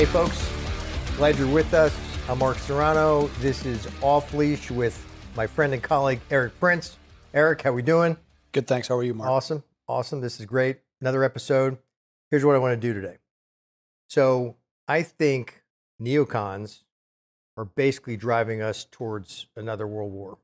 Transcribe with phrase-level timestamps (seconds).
[0.00, 0.50] Hey, folks,
[1.18, 1.94] glad you're with us.
[2.26, 3.26] I'm Mark Serrano.
[3.40, 6.96] This is Off Leash with my friend and colleague Erik Prince.
[7.34, 8.16] Erik, how are we doing?
[8.52, 8.88] Good, thanks.
[8.88, 9.28] How are you, Mark?
[9.28, 10.22] Awesome, awesome.
[10.22, 10.78] This is great.
[11.02, 11.76] Another episode.
[12.30, 13.18] Here's what I want to do today.
[14.08, 14.56] So
[14.88, 15.64] I think
[16.00, 16.84] neocons
[17.58, 20.38] are basically driving us towards another world war.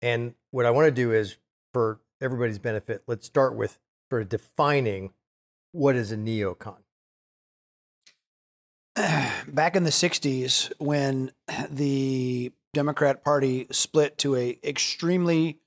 [0.00, 1.38] And what I want to do is,
[1.74, 3.80] for everybody's benefit, let's start with
[4.10, 5.12] sort of defining
[5.72, 6.76] what is a neocon.
[9.48, 11.30] Back in the 60s, when
[11.70, 15.58] the Democrat Party split to a extremely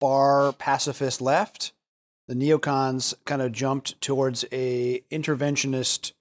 [0.00, 1.72] far pacifist left,
[2.26, 6.12] the neocons kind of jumped towards a interventionist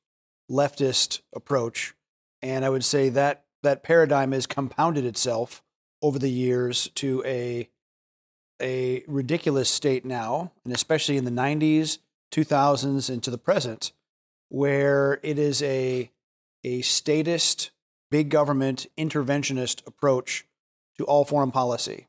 [0.51, 1.95] leftist approach.
[2.41, 5.63] And I would say that that paradigm has compounded itself
[6.01, 7.69] over the years to a
[8.61, 11.97] a ridiculous state now, and especially in the 90s,
[12.31, 13.91] 2000s, and to the present,
[14.49, 16.11] where it is a
[16.63, 17.71] a statist,
[18.09, 20.45] big government, interventionist approach
[20.97, 22.07] to all foreign policy.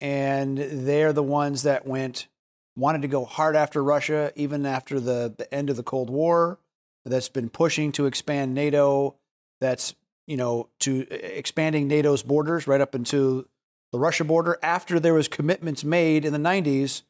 [0.00, 2.28] And they're the ones that went,
[2.76, 6.58] wanted to go hard after Russia, even after the, the end of the Cold War,
[7.04, 9.16] that's been pushing to expand NATO,
[9.60, 9.94] that's,
[10.26, 13.46] you know, to expanding NATO's borders right up into
[13.92, 14.58] the Russia border.
[14.62, 17.02] After there was commitments made in the 90s,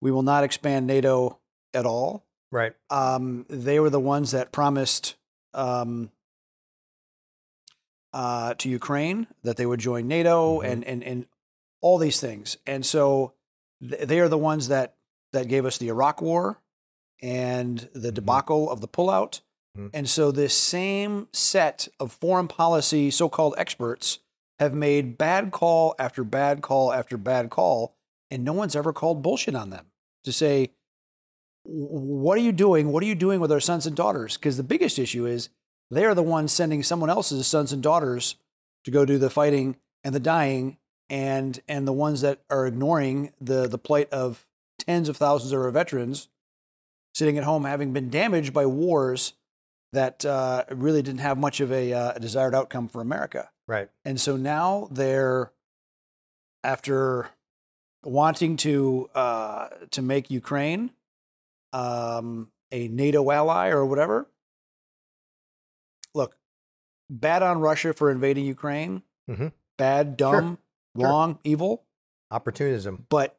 [0.00, 1.38] we will not expand NATO
[1.74, 2.24] at all.
[2.52, 2.72] Right.
[2.88, 5.16] Um, they were the ones that promised
[5.54, 6.10] um,
[8.12, 10.72] uh, to Ukraine that they would join NATO Mhm.
[10.72, 11.26] and, and, and
[11.80, 12.56] all these things.
[12.66, 13.34] And so
[13.80, 14.96] th- they are the ones that,
[15.32, 16.58] that gave us the Iraq War
[17.22, 19.40] and the debacle of the pullout.
[19.78, 19.90] Mhm.
[19.94, 24.18] And so this same set of foreign policy so called experts
[24.58, 27.94] have made bad call after bad call after bad call,
[28.30, 29.86] and no one's ever called bullshit on them
[30.24, 30.72] to say,
[31.64, 32.92] what are you doing?
[32.92, 34.36] What are you doing with our sons and daughters?
[34.36, 35.48] Because the biggest issue is
[35.90, 38.36] they are the ones sending someone else's sons and daughters
[38.84, 40.78] to go do the fighting and the dying,
[41.10, 44.46] and and the ones that are ignoring the the plight of
[44.78, 46.28] tens of thousands of our veterans
[47.14, 49.34] sitting at home having been damaged by wars
[49.92, 53.50] that uh, really didn't have much of a, uh, a desired outcome for America.
[53.66, 53.88] Right.
[54.04, 55.52] And so now they're
[56.62, 57.28] after
[58.04, 60.90] wanting to uh, to make Ukraine
[61.72, 64.26] um, a NATO ally or whatever.
[66.14, 66.36] Look,
[67.08, 69.02] bad on Russia for invading Ukraine.
[69.28, 69.52] Mhm.
[69.76, 70.58] Bad, dumb,
[70.96, 71.06] Sure.
[71.08, 71.84] wrong, evil.
[72.30, 73.06] Opportunism.
[73.08, 73.38] But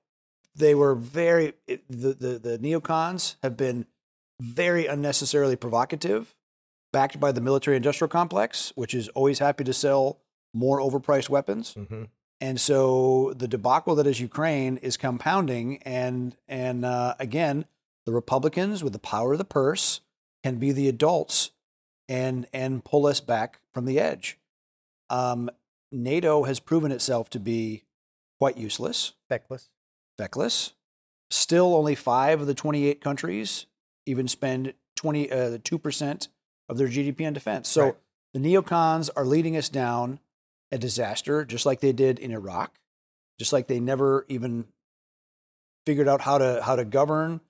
[0.56, 3.86] they were very it, the, the the neocons have been
[4.42, 6.36] very unnecessarily provocative,
[6.92, 10.20] backed by the military industrial complex, which is always happy to sell
[10.54, 11.74] more overpriced weapons.
[11.74, 12.04] hmm
[12.42, 17.66] And so the debacle that is Ukraine is compounding, and and uh, again,
[18.06, 20.02] the Republicans with the power of the purse
[20.44, 21.52] can be the adults
[22.10, 24.38] and and pull us back from the edge.
[25.10, 25.50] Um,
[25.92, 27.84] NATO has proven itself to be
[28.40, 29.70] quite useless, Feckless.
[30.18, 30.74] feckless.
[31.30, 33.66] Still, only five of the 28 countries
[34.06, 36.28] even spend 20 uh, two percent
[36.70, 37.68] of their GDP on defense.
[37.70, 37.96] So Right.
[38.34, 40.20] the neocons are leading us down
[40.72, 42.80] a disaster, just like they did in Iraq,
[43.40, 44.66] just like they never even
[45.86, 47.42] figured out how to how to govern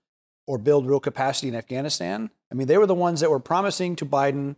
[0.47, 2.29] or build real capacity in Afghanistan.
[2.51, 4.55] I mean, they were the ones that were promising to Biden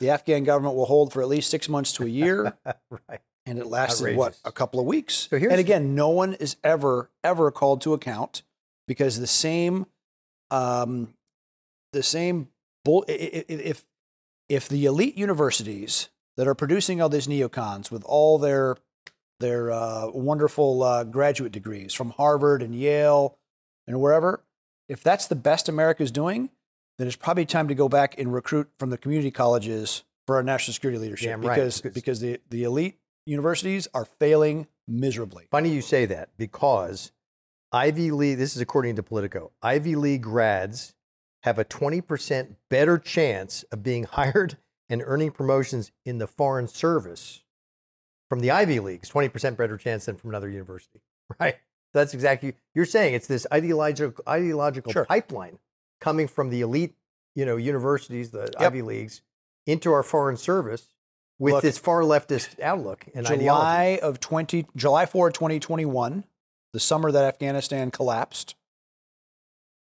[0.00, 2.54] the Afghan government will hold for at least six months to a year,
[3.08, 3.20] right.
[3.46, 5.28] and it lasted what a couple of weeks.
[5.30, 8.42] So and again, no one is ever ever called to account
[8.86, 9.86] because the same,
[10.50, 11.14] um,
[11.92, 12.48] the same
[12.84, 13.04] bull.
[13.08, 13.84] If
[14.48, 18.76] if the elite universities that are producing all these neocons with all their
[19.40, 23.38] their uh, wonderful uh, graduate degrees from Harvard and Yale
[23.86, 24.42] and wherever,
[24.88, 26.50] if that's the best America's doing,
[26.98, 30.42] then it's probably time to go back and recruit from the community colleges for our
[30.42, 35.46] national security leadership Damn because because- because the, the elite universities are failing miserably.
[35.50, 37.12] Funny you say that because
[37.72, 40.94] Ivy League, this is according to Politico, Ivy League grads
[41.42, 44.56] have a 20% better chance of being hired
[44.88, 47.42] and earning promotions in the foreign service
[48.28, 51.00] from the Ivy Leagues, 20% better chance than from another university,
[51.40, 51.56] right?
[51.96, 55.04] That's exactly, you're saying it's this ideological, ideological Sure.
[55.06, 55.58] pipeline
[56.00, 56.94] coming from the elite,
[57.34, 58.60] you know, universities, the Yep.
[58.60, 59.22] Ivy Leagues,
[59.66, 60.88] into our foreign service
[61.38, 63.44] with Look, this far leftist outlook and ideology.
[63.44, 66.24] July of 20 July 4, 2021,
[66.72, 68.54] the summer that Afghanistan collapsed,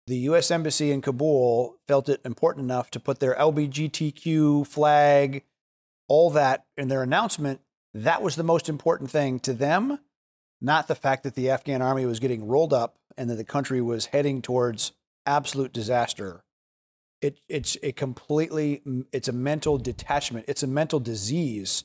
[0.08, 5.44] the US embassy in Kabul felt it important enough to put their LBGTQ flag,
[6.08, 7.62] all that in their announcement.
[7.94, 10.00] That was the most important thing to them,
[10.62, 13.82] not the fact that the Afghan army was getting rolled up and that the country
[13.82, 14.94] was heading towards
[15.26, 16.46] absolute disaster
[17.22, 18.82] it it's a completely
[19.12, 20.46] it's a mental detachment.
[20.48, 21.84] It's a mental disease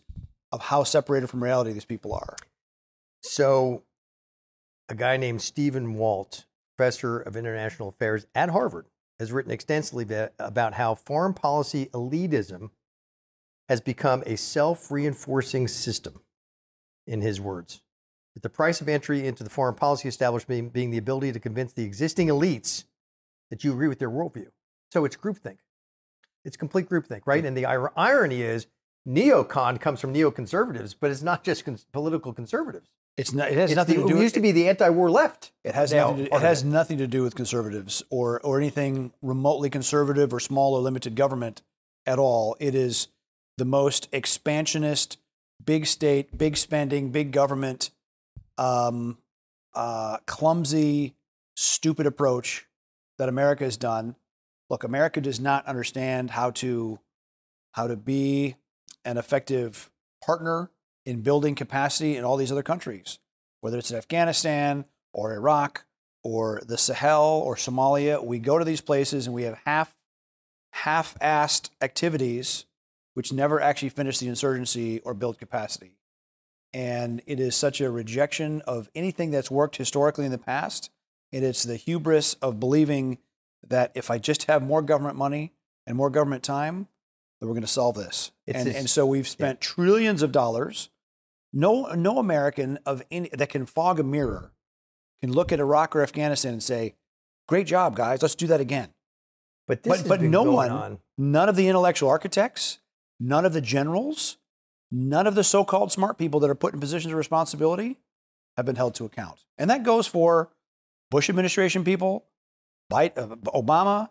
[0.52, 2.36] of how separated from reality these people are.
[3.22, 3.84] So,
[4.88, 6.46] a guy named Stephen Walt,
[6.76, 8.86] professor of international affairs at Harvard,
[9.18, 10.06] has written extensively
[10.38, 12.70] about how foreign policy elitism
[13.68, 16.20] has become a self reinforcing system,
[17.06, 17.80] in his words.
[18.40, 21.74] With the price of entry into the foreign policy establishment being the ability to convince
[21.74, 22.84] the existing elites
[23.50, 24.46] that you agree with their worldview.
[24.90, 25.58] So it's groupthink.
[26.46, 27.44] It's complete groupthink, right?
[27.44, 28.66] And the ir- irony is
[29.06, 32.88] neocon comes from neoconservatives, but it's not just cons- political conservatives.
[33.18, 33.50] It's not.
[33.52, 34.12] It has It's nothing the- to do.
[34.12, 35.52] It with used to be the anti-war left.
[35.62, 36.66] It has now nothing to, it has it.
[36.66, 41.60] nothing to do with conservatives or or anything remotely conservative or small or limited government
[42.06, 42.56] at all.
[42.58, 43.08] It is
[43.58, 45.18] the most expansionist,
[45.62, 47.90] big state, big spending, big government,
[48.60, 49.18] um,
[49.74, 51.14] uh, clumsy,
[51.56, 52.66] stupid approach
[53.18, 54.14] that America has done.
[54.68, 57.00] Look, America does not understand how to
[57.72, 58.56] how to be
[59.04, 59.90] an effective
[60.22, 60.70] partner
[61.06, 63.18] in building capacity in all these other countries,
[63.60, 65.84] whether it's in Afghanistan or Iraq
[66.22, 68.22] or the Sahel or Somalia.
[68.22, 69.96] We go to these places and we have half
[70.72, 72.66] half-assed activities
[73.14, 75.96] which never actually finish the insurgency or build capacity.
[76.72, 80.90] And it is such a rejection of anything that's worked historically in the past.
[81.32, 83.18] And it's the hubris of believing
[83.66, 85.52] that if I just have more government money
[85.86, 86.86] and more government time,
[87.40, 88.30] that we're going to solve this.
[88.46, 90.90] And, this- and so we've spent trillions of dollars.
[91.52, 94.52] No, no American of any, that can fog a mirror
[95.20, 96.94] can look at Iraq or Afghanistan and say,
[97.48, 98.22] "Great job, guys.
[98.22, 98.88] Let's do that again."
[99.66, 100.98] But this But- but no going one- on.
[101.18, 102.78] None of the intellectual architects,
[103.18, 104.38] none of the generals,
[104.90, 107.98] none of the so-called smart people that are put in positions of responsibility
[108.56, 109.44] have been held to account.
[109.58, 110.50] And that goes for
[111.10, 112.26] Bush administration people,
[112.92, 114.10] Biden, uh, Obama,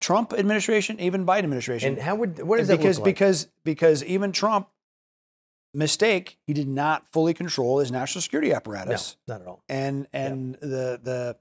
[0.00, 1.94] Trump administration, even Biden administration.
[1.94, 3.14] And how would what does And that because look like?
[3.14, 4.68] because because even Trump
[5.74, 9.16] mistake, he did not fully control his national security apparatus.
[9.26, 9.62] no, not at all.
[9.68, 11.36] and and the the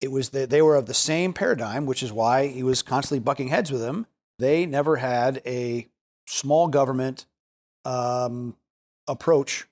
[0.00, 3.20] it was that they were of the same paradigm, which is why he was constantly
[3.20, 4.06] bucking heads with them.
[4.38, 5.86] They never had a
[6.26, 7.26] small government
[7.84, 8.56] um,
[9.08, 9.66] approach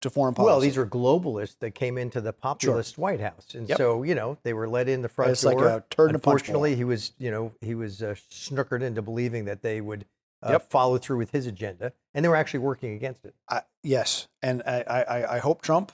[0.00, 0.50] to foreign policy.
[0.52, 3.78] Well, these are globalists that came into the populist White House, and Yep.
[3.78, 5.54] so you know they were let in the front It's door.
[5.54, 6.40] like a turd in a punch.
[6.40, 10.06] Unfortunately, he was you know he was uh, snookered into believing that they would
[10.42, 10.70] uh, Yep.
[10.70, 13.34] follow through with his agenda, and they were actually working against it.
[13.48, 15.92] I, yes, and I, I I hope Trump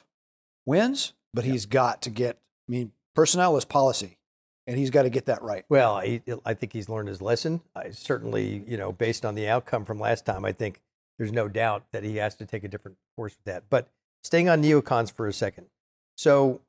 [0.64, 2.38] wins, but he's got to get.
[2.68, 4.17] I mean, personnel is policy,
[4.68, 5.64] and he's got to get that right.
[5.70, 6.20] Well, I,
[6.52, 7.62] think he's learned his lesson.
[7.74, 10.82] I certainly, you know, based on the outcome from last time, I think
[11.16, 13.64] there's no doubt that he has to take a different course with that.
[13.70, 13.88] But
[14.22, 15.68] staying on neocons for a second,
[16.16, 16.60] so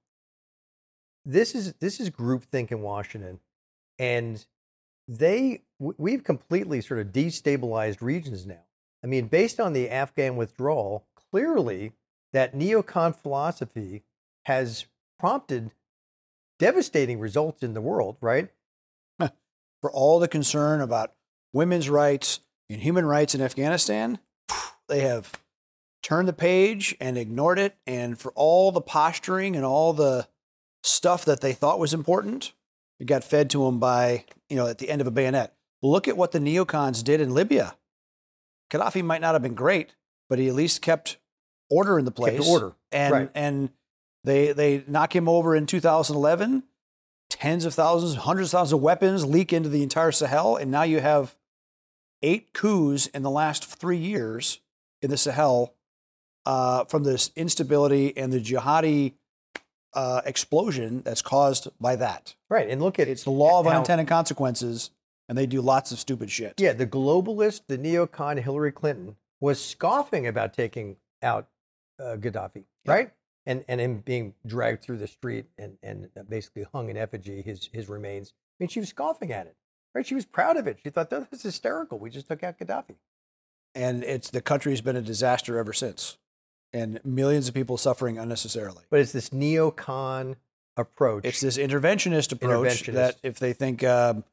[1.26, 3.42] this is this is groupthink in Washington,
[4.00, 4.46] and
[5.06, 8.64] they we've completely sort of destabilized regions now.
[9.04, 11.92] I mean, based on the Afghan withdrawal, clearly
[12.32, 14.04] that neocon philosophy
[14.46, 14.86] has
[15.20, 15.72] prompted
[16.60, 18.50] devastating results in the world, right?
[19.82, 21.14] for all the concern about
[21.54, 24.20] women's rights and human rights in Afghanistan,
[24.88, 25.32] they have
[26.04, 27.78] turned the page and ignored it.
[27.88, 30.28] And for all the posturing and all the
[30.84, 32.54] stuff that they thought was important,
[33.00, 35.56] it got fed to them by, you know, at the end of a bayonet.
[35.82, 37.76] Look at what the neocons did in Libya.
[38.70, 39.96] Gaddafi might not have been great,
[40.30, 41.18] but he at least kept
[41.70, 42.48] order in the place.
[42.48, 43.30] order, And, right.
[43.34, 43.70] and
[44.24, 46.64] they, they knock him over in 2011
[47.30, 50.84] tens of thousands, hundreds of thousands of weapons leak into the entire Sahel, and now
[50.84, 51.36] you have
[52.22, 54.60] eight coups in the last three years
[55.02, 55.74] in the Sahel
[56.46, 59.14] uh, from this instability and the jihadi
[59.94, 62.36] uh, explosion that's caused by that.
[62.50, 64.90] Right, and look at It's the law of how- unintended consequences,
[65.28, 66.56] and they do lots of stupid shit.
[66.60, 71.48] Yeah, the globalist, the neocon Hillary Clinton was scoffing about taking out
[72.00, 72.92] uh, Gaddafi, Yeah.
[72.92, 73.12] right?
[73.50, 77.70] And and him being dragged through the street and and basically hung in effigy his
[77.74, 78.34] his remains.
[78.36, 79.56] I mean, she was scoffing at it,
[79.96, 80.06] right?
[80.06, 80.78] She was proud of it.
[80.84, 81.98] She thought that was hysterical.
[81.98, 82.96] We just took out Gaddafi.
[83.76, 86.18] And it's the country's been a disaster ever since,
[86.74, 88.84] and millions of people suffering unnecessarily.
[88.90, 90.36] But it's this neocon
[90.78, 91.26] approach.
[91.26, 92.94] It's this interventionist approach Interventionist.
[92.94, 94.24] that if they think um,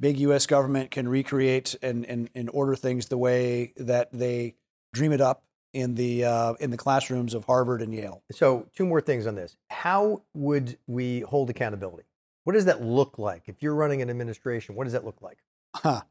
[0.00, 0.46] big U.S.
[0.46, 4.54] government can recreate and, and, and order things the way that they
[4.92, 8.22] dream it up in the uh, in the classrooms of Harvard and Yale.
[8.32, 9.56] So, two more things on this.
[9.70, 12.04] How would we hold accountability?
[12.44, 13.44] What does that look like?
[13.46, 15.38] If you're running an administration, what does that look like?
[15.76, 16.02] Huh.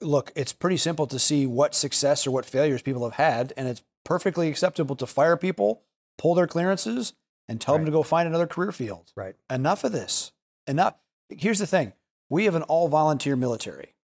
[0.00, 3.66] Look, it's pretty simple to see what success or what failures people have had, and
[3.66, 5.82] it's perfectly acceptable to fire people,
[6.18, 7.14] pull their clearances,
[7.48, 9.12] and tell them to go find another career field.
[9.16, 9.34] Right.
[9.50, 10.32] enough of this.
[10.66, 10.94] Enough.
[11.28, 11.94] Here's the thing
[12.30, 13.94] We have an all volunteer military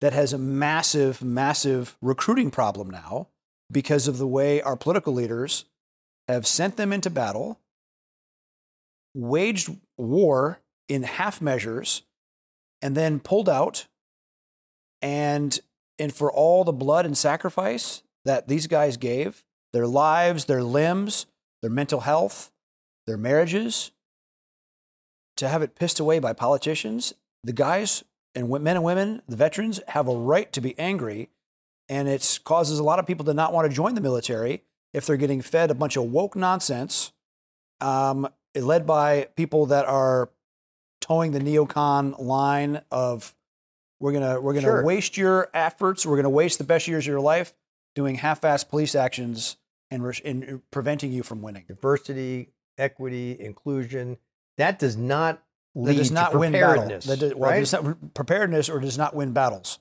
[0.00, 3.28] that has a massive, massive recruiting problem now
[3.70, 5.64] because of the way our political leaders
[6.28, 7.60] have sent them into battle,
[9.14, 12.02] waged war in half measures,
[12.82, 13.86] and then pulled out.
[15.02, 15.58] And,
[15.98, 21.26] and for all the blood and sacrifice that these guys gave, their lives, their limbs,
[21.62, 22.50] their mental health,
[23.06, 23.92] their marriages,
[25.36, 29.80] to have it pissed away by politicians, the guys and men and women, the veterans,
[29.88, 31.30] have a right to be angry.
[31.90, 34.62] And it causes a lot of people to not want to join the military
[34.94, 37.12] if they're getting fed a bunch of woke nonsense,
[37.80, 40.30] um, led by people that are
[41.00, 43.34] toeing the neocon line of
[43.98, 44.84] we're gonna we're gonna Sure.
[44.84, 47.54] waste your efforts, we're gonna waste the best years of your life
[47.94, 49.56] doing half-assed police actions
[49.90, 51.64] and, res- and preventing you from winning.
[51.66, 54.16] Diversity, equity, inclusion.
[54.58, 55.42] That does not
[55.74, 57.04] That does not to win preparedness.
[57.06, 57.60] That does, well, right?
[57.60, 59.80] does not, preparedness or does not win battles.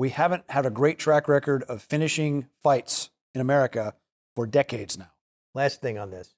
[0.00, 3.92] We haven't had a great track record of finishing fights in America
[4.34, 5.10] for decades now.
[5.54, 6.34] Last thing on this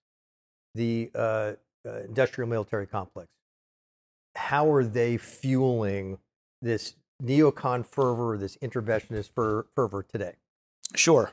[0.74, 1.52] the uh,
[1.86, 3.28] uh, industrial military complex.
[4.34, 6.18] How are they fueling
[6.60, 10.34] this neocon fervor, this interventionist fer- fervor today?
[10.96, 11.30] Sure,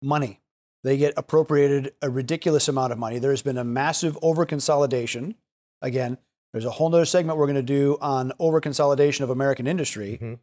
[0.00, 0.40] money.
[0.84, 3.18] They get appropriated a ridiculous amount of money.
[3.18, 5.34] There's been a massive overconsolidation.
[5.82, 6.16] Again,
[6.54, 10.18] there's a whole nother segment we're going to do on overconsolidation of American industry.
[10.18, 10.38] Mhm.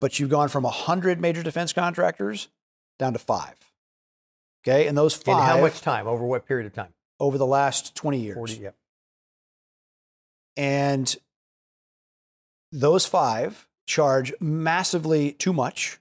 [0.00, 2.48] But you've gone from 100 major defense contractors
[2.98, 3.54] down to five.
[4.66, 6.06] Okay, and those In five how much time?
[6.06, 6.92] Over what period of time?
[7.18, 8.34] over the last 20 years.
[8.34, 8.70] 40, yeah.
[10.56, 11.14] And
[12.72, 15.98] those five charge massively too much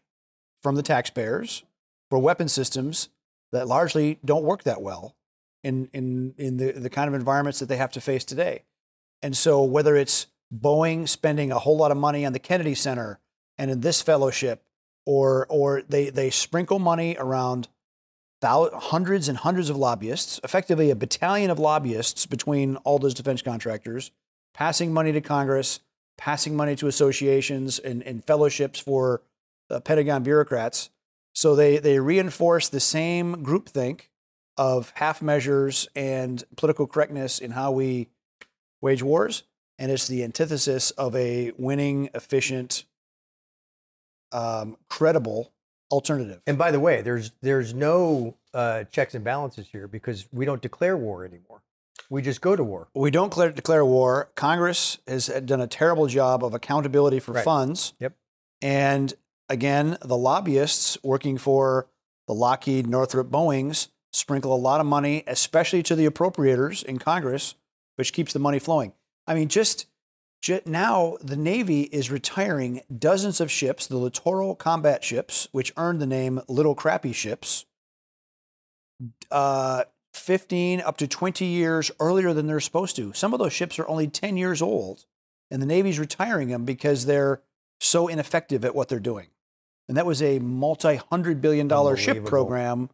[0.61, 1.63] from the taxpayers
[2.09, 3.09] for weapon systems
[3.51, 5.15] that largely don't work that well
[5.63, 8.63] in, in, in the, the kind of environments that they have to face today.
[9.21, 13.19] And so, whether it's Boeing spending a whole lot of money on the Kennedy Center
[13.57, 14.63] and in this fellowship,
[15.05, 17.67] or, or they, they sprinkle money around
[18.43, 24.11] hundreds and hundreds of lobbyists, effectively a battalion of lobbyists between all those defense contractors,
[24.53, 25.79] passing money to Congress,
[26.17, 29.21] passing money to associations and, and fellowships for
[29.69, 30.89] uh, Pentagon bureaucrats.
[31.33, 34.09] So they, they reinforce the same groupthink
[34.57, 38.07] of half measures and political correctness in how we
[38.79, 39.43] wage wars.
[39.77, 42.85] And it's the antithesis of a winning, efficient,
[44.35, 45.51] um, credible
[45.91, 46.41] alternative.
[46.47, 50.61] And by the way, there's there's no uh, checks and balances here because we don't
[50.61, 51.61] declare war anymore.
[52.09, 52.87] We just go to war.
[52.93, 54.29] We don't declare, declare war.
[54.35, 57.43] Congress has done a terrible job of accountability for Right.
[57.43, 57.93] funds.
[57.99, 58.13] Yep.
[58.61, 59.13] And
[59.49, 61.87] again, the lobbyists working for
[62.27, 67.55] the Lockheed, Northrop, Boeings sprinkle a lot of money, especially to the appropriators in Congress,
[67.95, 68.93] which keeps the money flowing.
[69.27, 69.87] I mean, just, ju-
[70.65, 76.05] now the Navy is retiring dozens of ships, the littoral combat ships, which earned the
[76.05, 77.65] name Little Crappy Ships,
[79.31, 79.83] uh,
[80.13, 83.13] 15 up to 20 years earlier than they're supposed to.
[83.13, 85.05] Some of those ships are only 10 years old,
[85.49, 87.41] and the Navy's retiring them because they're
[87.79, 89.27] so ineffective at what they're doing.
[89.87, 92.89] And that was a multi hundred billion dollar ship program,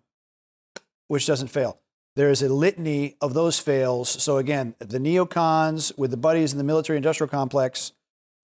[1.07, 1.80] which doesn't fail.
[2.15, 4.09] There is a litany of those fails.
[4.09, 7.93] So, again, the neocons with the buddies in the military industrial complex,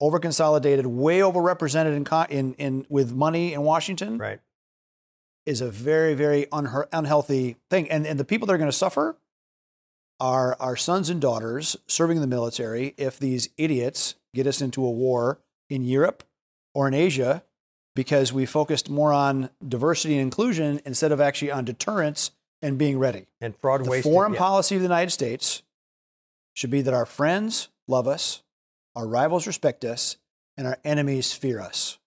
[0.00, 1.94] overconsolidated, way overrepresented
[2.30, 4.40] in, in, in, with money in Washington Right.
[5.44, 7.90] is a very, very unha- unhealthy thing.
[7.90, 9.16] And, and the people that are going to suffer
[10.20, 14.84] are our sons and daughters serving in the military if these idiots get us into
[14.84, 16.24] a war in Europe
[16.74, 17.42] or in Asia
[17.94, 22.30] because we focused more on diversity and inclusion instead of actually on deterrence
[22.62, 23.26] and being ready.
[23.40, 24.38] And fraud, The foreign yeah.
[24.38, 25.62] policy of the United States
[26.54, 28.42] should be that our friends love us,
[28.96, 30.16] our rivals respect us,
[30.56, 31.98] and our enemies fear us.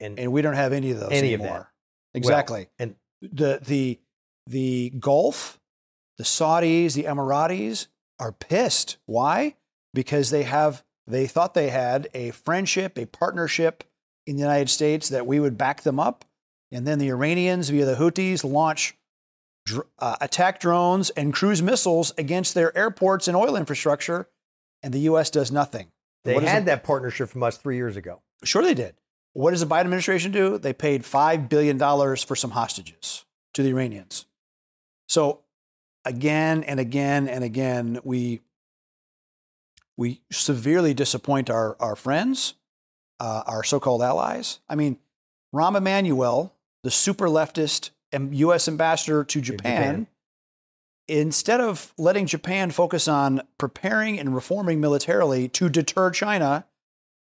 [0.00, 1.70] And, And we don't have any of those Any of anymore.
[2.14, 2.18] that.
[2.18, 2.68] Exactly.
[2.78, 4.00] and the the
[4.46, 5.60] the Gulf,
[6.16, 7.86] the Saudis, the Emiratis
[8.18, 8.96] are pissed.
[9.06, 9.56] Why?
[9.94, 13.84] Because they have they thought they had a friendship, a partnership
[14.26, 16.24] in the United States that we would back them up,
[16.72, 18.96] and then the Iranians via the Houthis launch
[19.98, 24.28] uh, attack drones and cruise missiles against their airports and oil infrastructure,
[24.82, 25.30] and the U.S.
[25.30, 25.88] does nothing.
[26.24, 28.22] they What had that partnership from us three years ago.
[28.44, 28.94] Sure, they did.
[29.32, 30.58] What does the Biden administration do?
[30.58, 33.24] They paid $5 billion for some hostages
[33.54, 34.26] to the Iranians.
[35.08, 35.40] So,
[36.04, 38.40] again and again and again, we,
[39.96, 42.54] we severely disappoint our, our friends,
[43.20, 44.60] uh, our so called allies.
[44.68, 44.98] I mean,
[45.54, 48.68] Rahm Emanuel, the super leftist U.S.
[48.68, 50.06] ambassador to Japan, Japan.
[51.08, 56.66] instead of letting Japan focus on preparing and reforming militarily to deter China,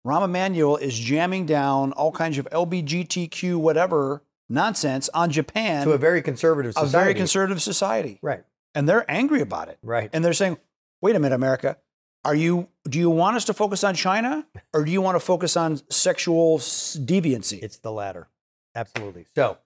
[0.06, 5.98] Rahm Emanuel is jamming down all kinds of LBGTQ whatever nonsense on Japan, to a
[5.98, 6.92] very conservative a society.
[6.92, 8.20] very conservative society.
[8.22, 8.44] Right.
[8.76, 9.80] And they're angry about it.
[9.82, 10.10] Right.
[10.14, 10.58] And they're saying,
[11.02, 11.78] wait a minute, America,
[12.24, 15.20] are you do you want us to focus on China or do you want to
[15.20, 17.64] focus on sexual deviancy?
[17.64, 18.28] It's the latter.
[18.76, 19.26] Absolutely.
[19.36, 19.58] So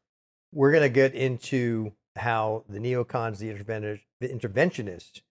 [0.52, 5.22] we're going to get into how the neocons, the, interven- the interventionists,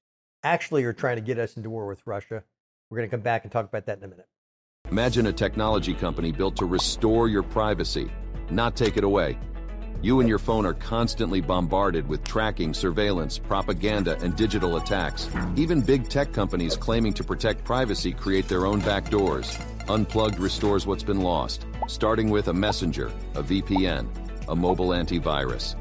[0.43, 2.45] actually are trying to get us into war with Russia.
[2.91, 4.29] We're going to come back and talk about that in a minute.
[4.91, 8.11] Imagine a technology company built to restore your privacy,
[8.51, 9.39] not take it away.
[10.01, 15.29] You and your phone are constantly bombarded with tracking, surveillance, propaganda, and digital attacks.
[15.57, 19.61] Even big tech companies claiming to protect privacy create their own backdoors.
[19.89, 24.07] Unplugged restores what's been lost, starting with a messenger, a VPN,
[24.49, 25.77] a mobile antivirus.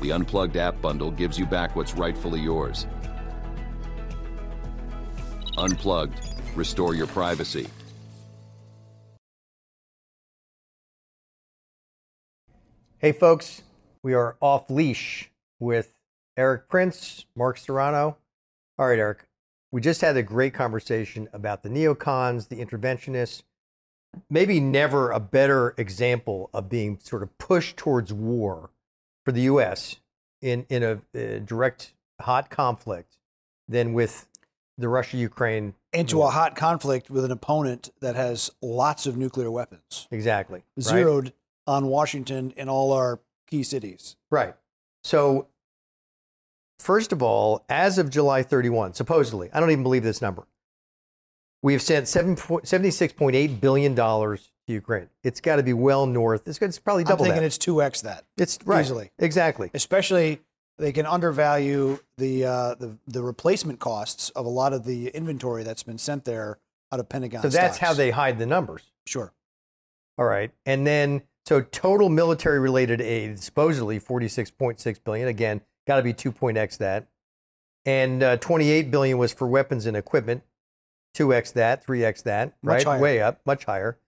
[0.00, 2.86] The Unplugged app bundle gives you back what's rightfully yours.
[5.56, 6.20] Unplugged,
[6.54, 7.68] restore your privacy.
[12.98, 13.62] Hey, folks,
[14.02, 15.94] we are off leash with
[16.36, 18.16] Erik Prince, Mark Serrano.
[18.78, 19.26] All right, Erik,
[19.70, 23.42] we just had a great conversation about the neocons, the interventionists.
[24.30, 28.70] Maybe never a better example of being sort of pushed towards war
[29.24, 29.96] for the U.S.
[30.42, 33.16] in, in a, a direct hot conflict
[33.68, 34.26] than with
[34.76, 35.74] the Russia Ukraine.
[35.92, 40.62] into a hot conflict with an opponent that has lots of nuclear weapons, Exactly.
[40.76, 40.82] right?
[40.84, 41.32] zeroed
[41.66, 44.16] on Washington and all our key cities.
[44.30, 44.54] Right.
[45.04, 45.46] So,
[46.78, 50.44] first of all, as of July 31, supposedly, I don't even believe this number,
[51.64, 55.08] we have sent seven point- $76.8 billion to Ukraine.
[55.22, 56.46] It's got to be well north.
[56.46, 57.46] It's, it's probably double I'm thinking that.
[57.46, 58.82] it's 2x that, It's right.
[58.84, 59.10] easily.
[59.18, 59.70] Exactly.
[59.72, 60.40] especially
[60.76, 65.62] they can undervalue the, uh, the the replacement costs of a lot of the inventory
[65.62, 66.58] that's been sent there
[66.92, 67.40] out of Pentagon.
[67.42, 68.82] So that's how they hide the numbers.
[69.06, 69.32] sure.
[70.18, 70.50] All right.
[70.66, 75.28] And then, so total military related aid, supposedly 46.6 billion.
[75.28, 77.06] Again, got to be 2.x that.
[77.86, 80.42] And uh, 28 billion was for weapons and equipment,
[81.14, 83.00] 2x that, 3x that, right?
[83.00, 83.98] Way up, much higher.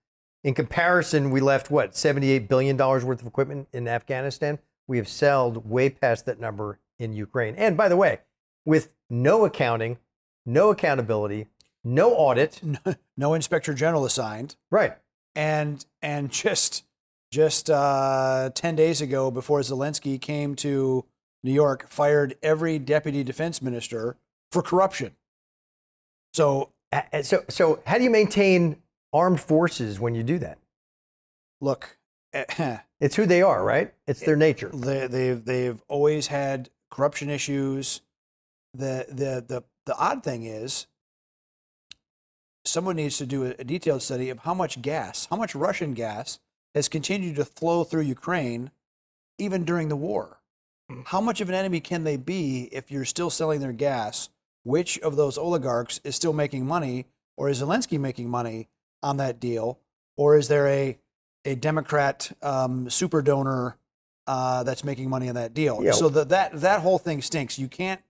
[0.43, 4.59] In comparison, we left what, 78 billion dollars worth of equipment in Afghanistan.
[4.87, 7.55] We have sold way past that number in Ukraine.
[7.55, 8.19] And by the way,
[8.65, 9.97] with no accounting,
[10.45, 11.47] no accountability,
[11.83, 12.61] no audit.
[13.19, 14.55] No inspector general assigned.
[14.69, 14.93] Right.
[15.35, 16.83] and and just
[17.31, 21.03] just uh, ten days ago, before Zelensky came to
[21.43, 24.17] New York, fired every deputy defense minister
[24.51, 25.15] for corruption.
[26.33, 28.77] So Uh, uh, so, so how do you maintain
[29.13, 30.57] armed forces when you do that?
[31.61, 31.97] look,
[32.33, 33.93] eh, It's who they are, right?
[34.07, 34.69] It's their nature.
[34.73, 38.01] they, they've they've always had corruption issues.
[38.73, 40.87] The the the the odd thing is,
[42.65, 45.93] someone needs to do a, a detailed study of how much gas, how much Russian
[45.93, 46.39] gas,
[46.73, 48.71] has continued to flow through Ukraine,
[49.37, 50.39] even during the war.
[50.91, 51.05] Mm.
[51.05, 54.29] How much of an enemy can they be if you're still selling their gas?
[54.67, 57.05] Which of those oligarchs is still making money,
[57.37, 58.67] or is Zelensky making money
[59.01, 59.79] on that deal,
[60.17, 60.97] or is there a
[61.45, 63.77] a Democrat um, super donor
[64.27, 65.81] uh, that's making money on that deal.
[65.93, 67.57] So that that that whole thing stinks.
[67.57, 68.01] You can't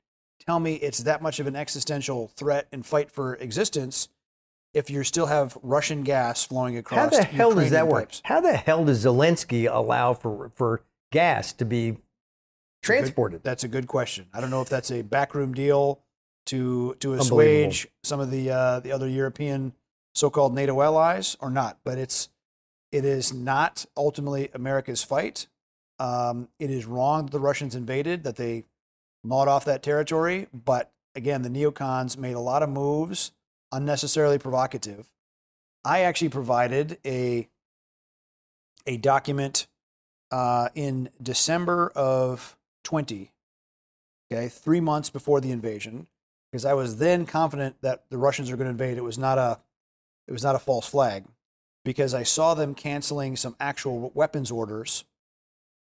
[0.45, 4.09] tell me it's that much of an existential threat and fight for existence
[4.73, 7.13] if you still have Russian gas flowing across.
[7.13, 8.03] How the hell does that Ukrainian work?
[8.05, 8.21] pipes.
[8.25, 11.97] How the hell does Zelensky allow for, for gas to be
[12.81, 13.43] transported?
[13.43, 14.25] That's a good question.
[14.33, 16.01] I don't know if that's a backroom deal
[16.47, 19.73] to to assuage some of the uh, the other European
[20.15, 22.29] so-called NATO allies or not, but it's
[22.91, 25.47] it is not ultimately America's fight.
[25.99, 28.65] Um, it is wrong that the Russians invaded, that they
[29.23, 30.47] gnawed off that territory.
[30.53, 33.31] But again, the neocons made a lot of moves,
[33.71, 35.05] unnecessarily provocative.
[35.83, 37.47] I actually provided a
[38.85, 39.67] a document
[40.31, 43.31] uh, in December of 20,
[44.31, 46.07] okay, three months before the invasion,
[46.51, 48.97] because I was then confident that the Russians are going to invade.
[48.97, 49.59] It was not a
[50.27, 51.25] it was not a false flag,
[51.85, 55.05] because I saw them canceling some actual weapons orders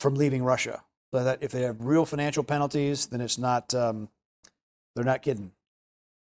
[0.01, 0.83] from leaving Russia.
[1.15, 4.09] So that if they have real financial penalties, then it's not um,
[4.95, 5.53] they're not kidding.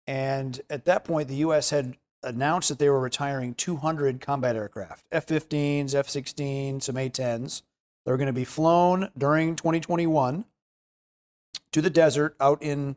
[0.07, 1.69] And at that point, the U.S.
[1.69, 7.61] had announced that they were retiring 200 combat aircraft, F-15s, F-16s, some A-10s.
[8.05, 10.45] They're going to be flown during 2021
[11.71, 12.95] to the desert out in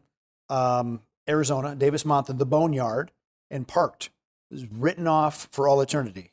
[0.48, 3.12] um, Arizona, Davis-Monthan, the Boneyard,
[3.50, 4.10] and parked.
[4.50, 6.32] It was written off for all eternity.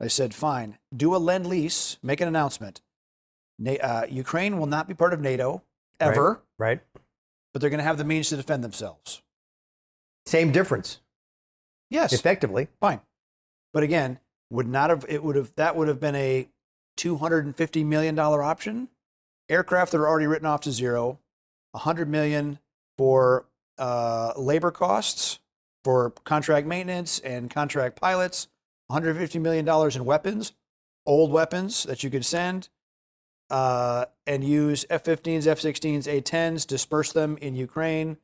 [0.00, 2.80] I said, fine, do a lend lease, make an announcement.
[3.58, 5.62] Na- uh, Ukraine will not be part of NATO
[6.00, 6.42] ever.
[6.58, 6.80] Right?
[7.52, 9.22] but they're going to have the means to defend themselves.
[10.26, 10.98] Same difference,
[11.88, 12.66] Yes, effectively.
[12.80, 13.00] fine.
[13.72, 14.18] But again,
[14.50, 16.48] would not have it would have that would have been a
[16.96, 18.88] two hundred and fifty million dollar option.
[19.48, 21.20] Aircraft that are already written off to zero,
[21.74, 22.58] a hundred million
[22.98, 23.46] for
[23.78, 25.38] uh, labor costs
[25.82, 28.48] for contract maintenance and contract pilots,
[28.86, 30.52] one hundred fifty million dollars in weapons,
[31.06, 32.68] old weapons that you could send,
[33.50, 38.16] uh, and use F-15s, F-16s, A-10s, disperse them in Ukraine,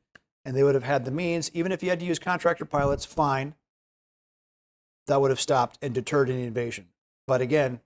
[0.44, 1.50] and they would have had the means.
[1.52, 3.54] Even if you had to use contractor pilots, fine
[5.06, 6.86] that would have stopped and deterred any invasion.
[7.26, 7.80] But again,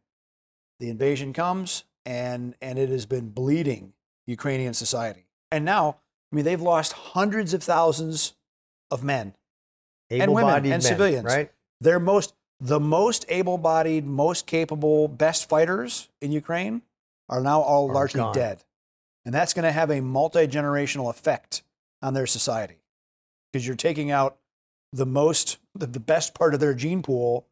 [0.78, 3.94] the invasion comes and and it has been bleeding
[4.26, 5.26] Ukrainian society.
[5.50, 5.98] And now,
[6.34, 8.34] I mean, they've lost hundreds of thousands
[8.90, 9.34] of men.
[10.10, 11.24] And women and men, civilians.
[11.24, 11.52] right?
[11.80, 16.82] They're most the most able-bodied, most capable, best fighters in Ukraine
[17.28, 18.34] are now all Are largely gone.
[18.34, 18.64] dead.
[19.24, 21.62] And that's going to have a multi-generational effect
[22.02, 22.78] on their society.
[23.52, 24.38] Because you're taking out
[24.92, 27.46] the most the, the best part of their gene pool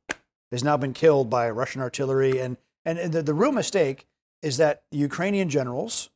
[0.51, 4.09] has now been killed by Russian artillery and and, and the, the real mistake
[4.43, 6.11] is that Ukrainian generals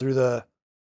[0.00, 0.46] through the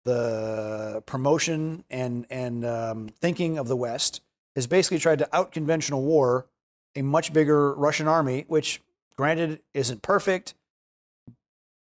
[0.05, 4.21] the promotion and and um, thinking of the West
[4.55, 6.47] has basically tried to out conventional war
[6.95, 8.81] a much bigger Russian army, which
[9.17, 10.55] granted isn't perfect,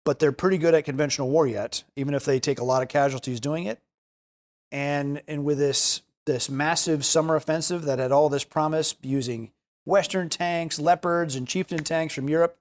[0.05, 2.89] but they're pretty good at conventional war yet, even if they take a lot of
[2.89, 3.79] casualties doing it.
[4.71, 9.51] And and with this this massive summer offensive that had all this promise using
[9.86, 12.57] Western tanks, Leopards, and Chieftain tanks from Europe.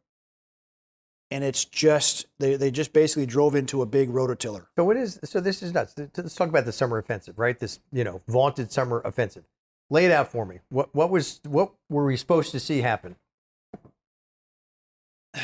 [1.33, 4.67] And it's just they, they just basically drove into a big rototiller.
[4.77, 5.95] So what is so this is nuts.
[5.97, 7.59] Let's talk about the summer offensive, right?
[7.59, 9.45] This you know vaunted summer offensive.
[9.89, 10.61] Lay it out for me.
[10.69, 13.17] What what was what were we supposed to see happen?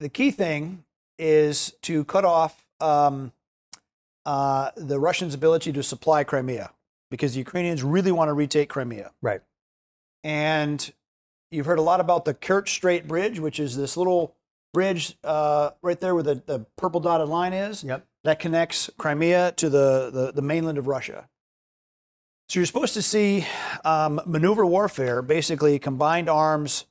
[0.00, 0.84] the key thing
[1.18, 3.32] is to cut off um,
[4.26, 6.72] uh, the Russians' ability to supply Crimea
[7.10, 9.12] because the Ukrainians really want to retake Crimea.
[9.22, 9.40] Right.
[10.24, 10.92] And
[11.50, 14.34] you've heard a lot about the Kerch Strait Bridge, which is this little
[14.72, 18.06] bridge uh, right there where the, the purple dotted line is Yep.
[18.24, 21.28] that connects Crimea to the, the, the mainland of Russia.
[22.48, 23.46] So you're supposed to see
[23.84, 26.86] um, maneuver warfare, basically combined arms,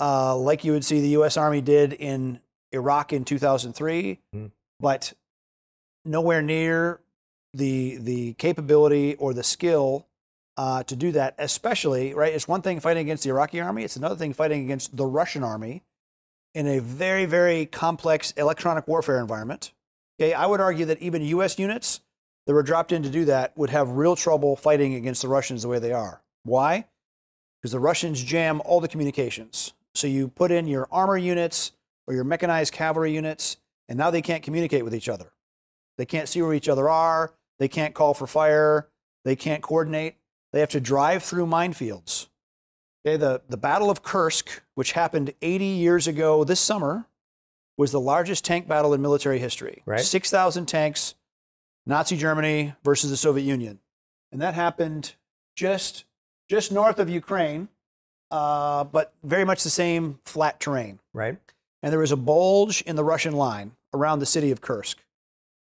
[0.00, 1.36] uh, like you would see the U.S.
[1.36, 2.40] Army did in
[2.72, 4.50] Iraq in 2003, Mhm.
[4.80, 5.12] but
[6.04, 7.00] nowhere near
[7.54, 10.06] the the capability or the skill
[10.56, 11.34] uh, to do that.
[11.38, 12.32] Especially, right?
[12.32, 15.42] It's one thing fighting against the Iraqi army; it's another thing fighting against the Russian
[15.44, 15.82] army
[16.54, 19.72] in a very, very complex electronic warfare environment.
[20.20, 21.58] Okay, I would argue that even U.S.
[21.58, 22.00] units
[22.46, 25.62] that were dropped in to do that would have real trouble fighting against the Russians
[25.62, 26.22] the way they are.
[26.44, 26.86] Why?
[27.60, 29.72] Because the Russians jam all the communications.
[29.94, 31.72] So you put in your armor units
[32.06, 33.56] or your mechanized cavalry units,
[33.88, 35.32] and now they can't communicate with each other.
[35.98, 37.32] They can't see where each other are.
[37.58, 38.88] They can't call for fire.
[39.24, 40.16] They can't coordinate.
[40.52, 42.26] They have to drive through minefields.
[43.04, 47.06] Okay, the, the Battle of Kursk, which happened 80 years ago this summer,
[47.76, 49.82] was the largest tank battle in military history.
[49.86, 50.00] Right.
[50.00, 51.14] 6,000 tanks,
[51.84, 53.80] Nazi Germany versus the Soviet Union.
[54.30, 55.14] And that happened
[55.56, 56.04] just,
[56.48, 57.68] just north of Ukraine,
[58.30, 61.00] uh, but very much the same flat terrain.
[61.12, 61.38] Right.
[61.82, 64.98] And there was a bulge in the Russian line around the city of Kursk.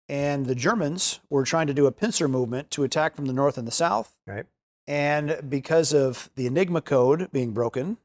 [0.07, 3.57] And the Germans were trying to do a pincer movement to attack from the north
[3.59, 4.15] and the south.
[4.25, 4.47] Right.
[4.89, 7.97] And because of the Enigma code being broken,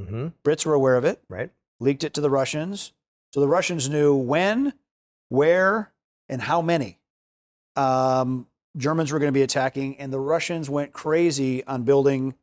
[0.00, 0.28] Mm-hmm.
[0.42, 1.50] Brits were aware of it, Right.
[1.78, 2.92] leaked it to the Russians.
[3.34, 4.72] So the Russians knew when,
[5.28, 5.92] where,
[6.30, 6.98] and how many
[7.76, 9.98] um, Germans were going to be attacking.
[9.98, 12.34] And the Russians went crazy on building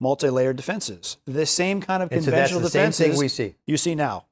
[0.00, 1.16] multi layered defenses.
[1.24, 3.54] The same kind of And so that's conventional the same defenses thing we see.
[3.66, 4.26] you see now.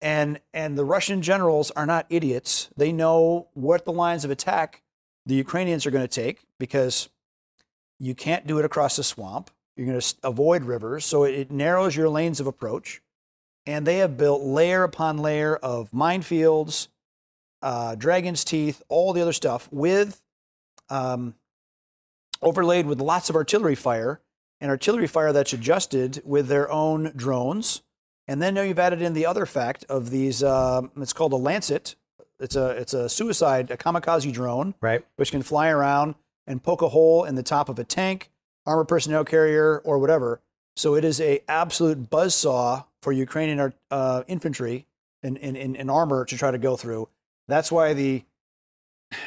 [0.00, 2.70] And and the Russian generals are not idiots.
[2.76, 4.82] They know what the lines of attack
[5.26, 7.08] the Ukrainians are going to take because
[8.02, 9.48] you can't do it across the swamp.
[9.76, 13.00] You're going to avoid rivers, so it, it narrows your lanes of approach.
[13.64, 16.88] And they have built layer upon layer of minefields,
[17.62, 20.20] uh, dragon's teeth, all the other stuff with
[20.90, 21.36] um,
[22.42, 24.20] overlaid with lots of artillery fire
[24.60, 27.82] and artillery fire that's adjusted with their own drones.
[28.26, 30.42] And then now you've added in the other fact of these.
[30.42, 31.94] Um, it's called a Lancet.
[32.40, 35.04] It's a it's a suicide, a kamikaze drone, Right.
[35.16, 38.30] which can fly around and poke a hole in the top of a tank,
[38.66, 40.40] armored personnel carrier, or whatever.
[40.76, 44.86] So it is a absolute buzzsaw for Ukrainian uh, infantry
[45.22, 47.08] and in, in, in armor to try to go through.
[47.48, 48.24] That's why the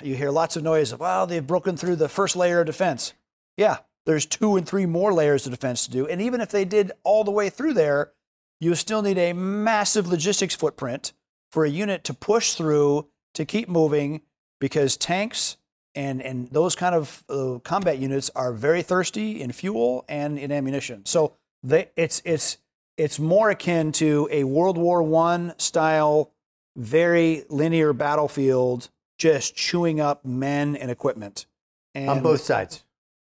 [0.02, 3.14] you hear lots of noise of, well, they've broken through the first layer of defense.
[3.56, 6.08] Yeah, there's two and three more layers of defense to do.
[6.08, 8.12] And even if they did all the way through there,
[8.60, 11.14] you still need a massive logistics footprint
[11.52, 14.22] for a unit to push through to keep moving
[14.60, 15.58] because tanks
[15.96, 20.52] and and those kind of uh, combat units are very thirsty in fuel and in
[20.52, 21.06] ammunition.
[21.06, 22.58] So they, it's it's
[22.98, 26.32] it's more akin to a World War One style,
[26.76, 31.46] very linear battlefield, just chewing up men and equipment.
[31.94, 32.84] And on both sides,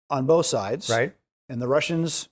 [0.08, 1.14] on both sides, right?
[1.48, 2.28] And the Russians,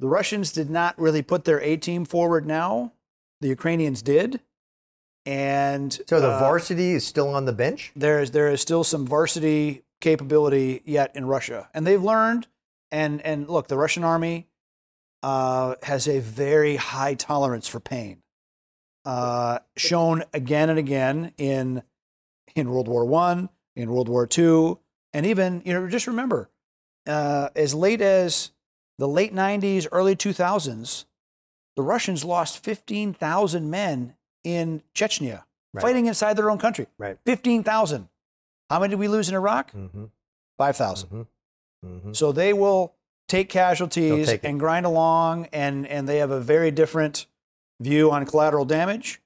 [0.00, 2.46] the Russians did not really put their A team forward.
[2.46, 2.92] Now,
[3.40, 4.40] the Ukrainians did,
[5.26, 7.92] and So the uh, varsity is still on the bench.
[7.96, 12.46] there is there is still some varsity capability yet in Russia, and they've learned.
[12.92, 14.46] And and look, the Russian army
[15.22, 18.22] uh, has a very high tolerance for pain,
[19.04, 21.82] uh, shown again and again in
[22.54, 24.78] in World War One, in World War Two,
[25.12, 26.50] and even you know just remember,
[27.06, 28.50] uh, as late as
[28.98, 31.06] the late '90s, early 2000s,
[31.74, 35.82] the Russians lost 15,000 men in Chechnya Right.
[35.82, 36.86] fighting inside their own country.
[36.98, 37.18] Right.
[37.26, 38.08] 15,000.
[38.70, 39.72] How many did we lose in Iraq?
[39.72, 40.04] Mm-hmm.
[40.56, 41.08] 5,000.
[41.08, 41.88] Mm-hmm.
[41.88, 42.12] Mm-hmm.
[42.12, 42.94] So they will
[43.28, 47.26] take casualties take and grind along, and, and they have a very different
[47.80, 49.20] view on collateral damage.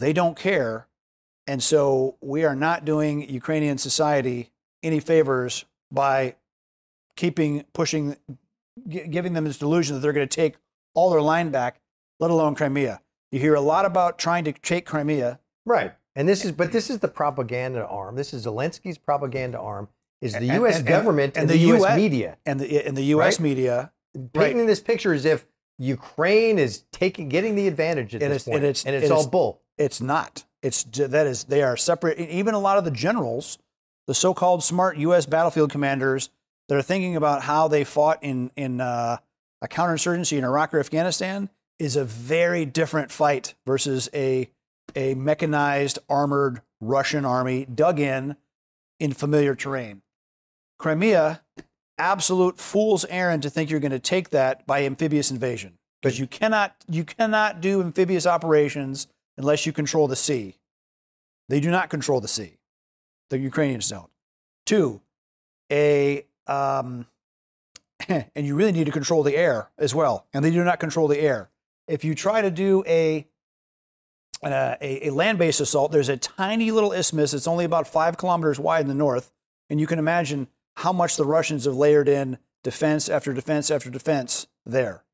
[0.00, 0.88] They don't care.
[1.46, 4.50] And so we are not doing Ukrainian society
[4.82, 6.34] any favors by
[7.16, 8.16] keeping pushing,
[8.88, 10.56] gi- giving them this delusion that they're going to take
[10.94, 11.80] all their line back,
[12.18, 13.00] let alone Crimea.
[13.32, 15.40] You hear a lot about trying to take Crimea.
[15.66, 15.92] Right.
[16.14, 18.14] And this is, but this is the propaganda arm.
[18.14, 19.88] This is Zelensky's propaganda arm.
[20.20, 20.76] Is the And- U.S.
[20.76, 21.82] and- and- government and, and the, the U.S.
[21.82, 23.34] US media and the in the U.S.
[23.40, 23.40] Right.
[23.42, 23.92] media,
[24.34, 25.46] painting this picture as if
[25.78, 29.06] Ukraine is taking, getting the advantage at It this is- point, it is- and it's
[29.06, 29.60] it all is- bull.
[29.78, 30.44] It's not.
[30.62, 32.20] It's that is they are separate.
[32.20, 33.58] Even a lot of the generals,
[34.06, 35.26] the so-called smart U.S.
[35.26, 36.28] battlefield commanders,
[36.68, 39.16] that are thinking about how they fought in in uh,
[39.62, 41.48] a counterinsurgency in Iraq or Afghanistan,
[41.82, 44.48] is a very different fight versus a
[44.94, 48.36] a mechanized armored Russian army dug in
[49.00, 50.02] in familiar terrain.
[50.78, 51.42] Crimea,
[51.98, 56.26] absolute fool's errand to think you're going to take that by amphibious invasion because you
[56.28, 60.58] cannot you cannot do amphibious operations unless you control the sea.
[61.48, 62.58] They do not control the sea.
[63.30, 64.10] The Ukrainians don't.
[64.66, 65.00] Two,
[65.70, 67.06] a um,
[68.08, 71.08] and you really need to control the air as well, and they do not control
[71.08, 71.48] the air.
[71.88, 73.26] If you try to do a
[74.42, 77.32] uh, a, a land-based assault, there's a tiny little isthmus.
[77.32, 79.30] It's only about five kilometers wide in the north,
[79.70, 83.90] and you can imagine how much the Russians have layered in defense after defense after
[83.90, 85.04] defense there.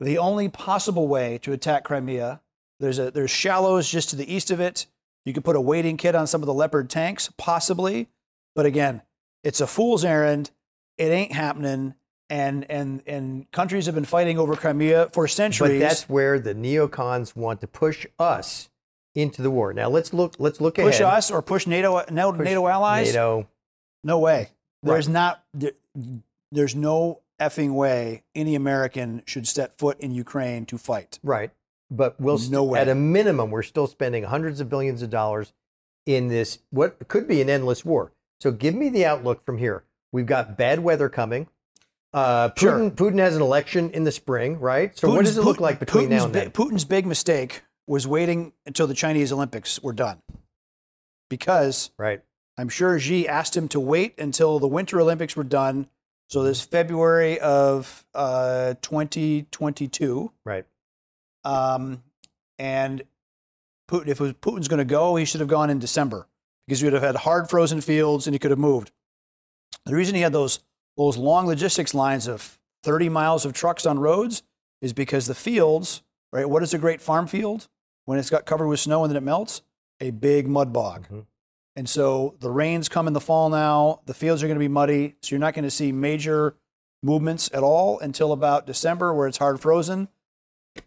[0.00, 2.42] The only possible way to attack Crimea,
[2.78, 4.86] there's a there's shallows just to the east of it.
[5.24, 8.08] You could put a wading kit on some of the Leopard tanks, possibly,
[8.54, 9.02] but again,
[9.42, 10.50] it's a fool's errand.
[10.98, 11.94] It ain't happening.
[12.28, 15.72] And and and countries have been fighting over Crimea for centuries.
[15.72, 18.68] But that's where the neocons want to push us
[19.14, 19.72] into the war.
[19.72, 20.34] Now let's look.
[20.38, 21.14] Let's look push ahead.
[21.14, 23.06] us or push NATO no, Push NATO allies.
[23.08, 23.48] NATO.
[24.02, 24.48] No way.
[24.82, 25.12] There's Right.
[25.12, 25.44] not.
[25.54, 25.72] There,
[26.50, 31.18] there's no effing way any American should set foot in Ukraine to fight.
[31.22, 31.50] Right.
[31.90, 32.80] But we'll No way.
[32.80, 35.52] at a minimum, we're still spending hundreds of billions of dollars
[36.06, 38.12] in this what could be an endless war.
[38.40, 39.84] So give me the outlook from here.
[40.10, 41.46] We've got bad weather coming.
[42.16, 42.90] Uh, Putin, Sure.
[42.90, 44.96] Putin has an election in the spring, right?
[44.98, 46.50] So what does it look Putin- like between Putin's now and then?
[46.50, 50.22] Putin's big mistake was waiting until the Chinese Olympics were done,
[51.28, 52.22] because Right.
[52.58, 55.88] I'm sure Xi asked him to wait until the Winter Olympics were done.
[56.30, 60.64] So this February of uh, 2022, Right.
[61.44, 62.02] um,
[62.58, 63.02] and
[63.90, 66.26] Putin, if it was Putin's going to go, he should have gone in December
[66.66, 68.90] because he would have had hard frozen fields and he could have moved.
[69.84, 70.60] The reason he had those
[70.96, 74.42] those long logistics lines of 30 miles of trucks on roads
[74.80, 76.48] is because the fields, right?
[76.48, 77.68] What is a great farm field
[78.04, 79.62] when it's got covered with snow and then it melts?
[80.00, 81.08] A big mud bog.
[81.08, 81.26] Mhm.
[81.74, 84.00] And so the rains come in the fall now.
[84.06, 86.56] The fields are going to be muddy, so you're not going to see major
[87.02, 90.08] movements at all until about December, where it's hard frozen.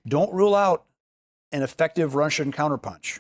[0.08, 0.86] Don't rule out
[1.52, 3.20] an effective Russian counterpunch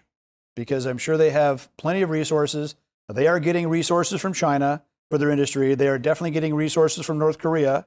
[0.56, 2.76] because I'm sure they have plenty of resources.
[3.08, 5.76] They are getting resources from China for their industry.
[5.76, 7.86] They are definitely getting resources from North Korea,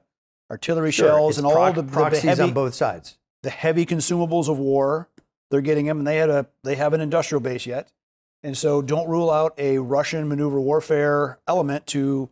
[0.51, 3.17] artillery Sure, shells, and all the, the proxies heavy, on both sides.
[3.43, 5.09] the heavy consumables of war.
[5.51, 7.91] They're getting them, and they had a they have an industrial base yet,
[8.41, 12.29] and so don't rule out a Russian maneuver warfare element to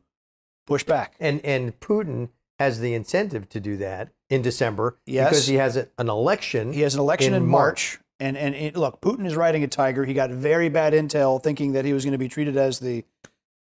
[0.66, 1.16] push back.
[1.20, 5.30] And and Putin has the incentive to do that in December Yes.
[5.30, 6.74] because he has an election.
[6.74, 8.00] He has an election in, in March.
[8.20, 10.06] And, and it- look, Putin is riding a tiger.
[10.06, 13.04] He got very bad intel thinking that he was going to be treated as the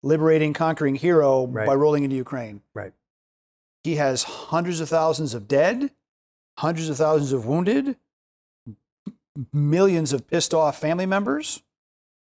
[0.04, 1.68] liberating, conquering hero Right.
[1.68, 2.62] by rolling into Ukraine.
[2.74, 2.94] Right.
[3.84, 5.92] He has hundreds of thousands of dead,
[6.58, 7.98] hundreds of thousands of wounded,
[9.54, 11.64] millions of pissed off family members.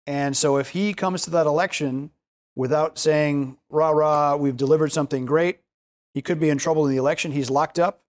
[0.06, 2.12] And so if he comes to that election
[2.56, 5.60] without saying, rah, rah, we've delivered something great.
[6.14, 7.32] He could be in trouble in the election.
[7.32, 8.02] He's locked up.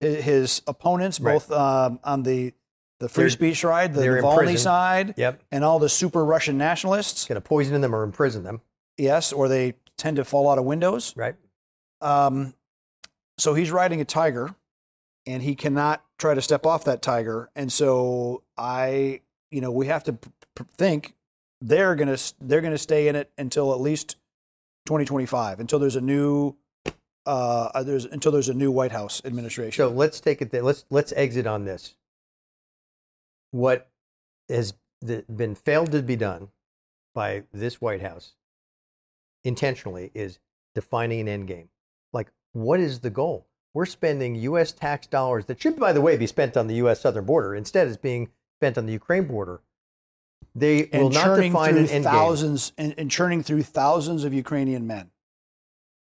[0.00, 1.34] His, opponents, Right.
[1.34, 2.54] both um, on the,
[2.98, 5.42] the free They're- speech side, the Navalny side, Yep.
[5.52, 8.62] and all the super Russian nationalists, Going to poison them or imprison them.
[8.96, 11.14] Yes, or they tend to fall out of windows.
[11.16, 11.34] Right.
[12.00, 12.54] Um,
[13.38, 14.54] so he's riding a tiger,
[15.26, 17.50] and he cannot try to step off that tiger.
[17.54, 21.14] And so I, you know, we have to p- p- think
[21.60, 24.16] they're gonna they're gonna stay in it until at least
[24.86, 26.56] 2025, until there's a new
[27.24, 29.84] uh, there's until there's a new White House administration.
[29.84, 30.62] So let's take it there.
[30.62, 31.94] Let's let's exit on this.
[33.52, 33.88] What
[34.48, 34.74] has
[35.04, 36.48] been failed to be done
[37.14, 38.32] by this White House
[39.44, 40.38] intentionally is
[40.74, 41.68] defining an end game.
[42.12, 43.46] Like, what is the goal?
[43.74, 44.72] We're spending U.S.
[44.72, 47.00] tax dollars that should, by the way, be spent on the U.S.
[47.00, 47.54] southern border.
[47.54, 48.28] Instead, it's being
[48.58, 49.60] spent on the Ukraine border.
[50.54, 52.02] They will not define an end game.
[52.02, 55.10] thousands and, and churning through thousands of Ukrainian men.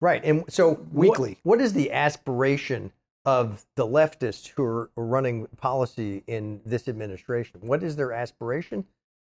[0.00, 0.24] Right.
[0.24, 1.38] And so what- Weekly.
[1.42, 2.92] what is the aspiration
[3.26, 7.60] of the leftists who are running policy in this administration?
[7.62, 8.86] What is their aspiration?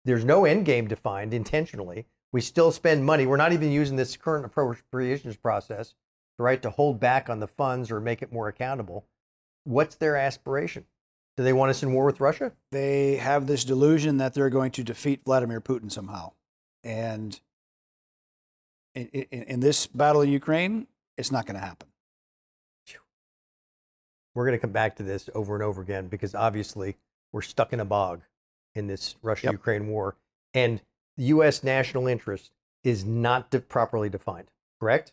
[0.04, 2.06] There's no end game defined intentionally.
[2.32, 3.26] We still spend money.
[3.26, 5.94] We're not even using this current appropriations process,
[6.38, 9.04] right, to hold back on the funds or make it more accountable.
[9.64, 10.86] What's their aspiration?
[11.36, 12.52] Do they want us in war with Russia?
[12.70, 16.32] they have this delusion that they're going to defeat Vladimir Putin somehow.
[16.84, 17.40] And
[18.94, 21.88] in, in, in this battle in Ukraine, it's not going to happen.
[24.34, 26.96] We're going to come back to this over and over again because obviously
[27.32, 28.22] we're stuck in a bog
[28.74, 30.16] in this Russia Ukraine war.
[30.54, 30.80] And
[31.20, 31.62] the U.S.
[31.62, 32.50] national interest
[32.83, 34.48] is not de- properly defined,
[34.80, 35.12] correct?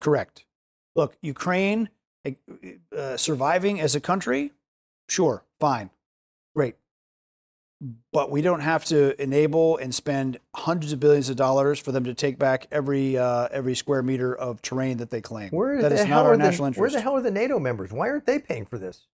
[0.00, 0.44] Correct.
[0.94, 1.88] Look, Ukraine
[2.96, 4.52] uh, surviving as a country,
[5.08, 5.90] sure, fine,
[6.54, 6.76] great.
[8.12, 12.04] But we don't have to enable and spend hundreds of billions of dollars for them
[12.04, 15.48] to take back every uh, every square meter of terrain that they claim.
[15.50, 16.80] Where that the is not our are the- national interest.
[16.80, 17.90] Where the hell are the NATO members?
[17.90, 19.06] Why aren't they paying for this?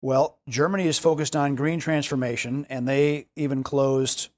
[0.00, 4.30] Well, Germany is focused on green transformation, and they even closed,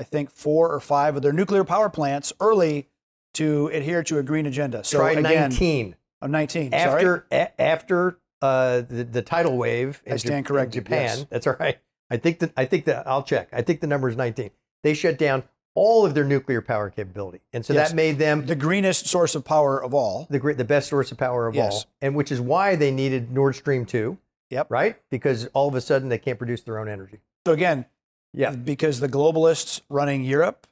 [0.00, 2.88] I think, four or five of their nuclear power plants early
[3.34, 4.82] to adhere to a green agenda.
[4.82, 6.70] So Try again, 19 oh, 19.
[6.72, 6.82] sorry.
[6.82, 10.02] after a- after uh, the the tidal wave.
[10.06, 11.02] in I stand corrected, in Japan.
[11.18, 11.26] yes.
[11.28, 11.78] That's all right.
[12.10, 13.50] I think that I think that I'll check.
[13.52, 14.50] I think the number is 19.
[14.82, 15.42] They shut down
[15.74, 17.90] all of their nuclear power capability, and so Yes.
[17.90, 20.26] that made them the greenest source of power of all.
[20.30, 21.72] the great, the best source of power of Yes.
[21.74, 24.16] all, and which is why they needed Nord Stream two.
[24.48, 24.66] Yep.
[24.70, 27.18] Right, because all of a sudden they can't produce their own energy.
[27.46, 27.84] So again,
[28.32, 28.50] Yeah.
[28.50, 30.66] because the globalists running Europe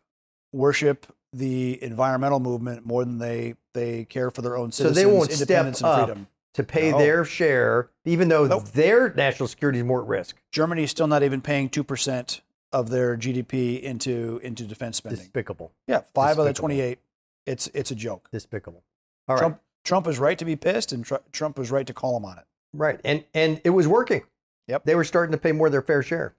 [0.52, 4.96] worship the environmental movement more than they they care for their own citizens.
[4.96, 6.26] So citizens, they won't step independence, and up freedom.
[6.54, 6.98] to pay No.
[6.98, 8.68] their share, even though Nope.
[8.68, 10.36] their national security is more at risk.
[10.50, 12.40] Germany is still not even paying two percent
[12.72, 15.20] of their GDP into into defense spending.
[15.20, 15.72] Despicable.
[15.86, 16.68] Yeah, five of the Despicable.
[16.68, 16.98] 28.
[17.46, 18.28] It's it's a joke.
[18.32, 18.82] Despicable.
[19.28, 19.40] All right.
[19.40, 22.24] Trump Trump was right to be pissed, and Tr- Trump was right to call him
[22.24, 22.44] on it.
[22.72, 23.00] Right.
[23.04, 24.22] And and it was working.
[24.66, 24.84] Yep.
[24.84, 26.34] They were starting to pay more of their fair share.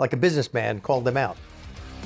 [0.00, 1.36] Like a businessman called them out.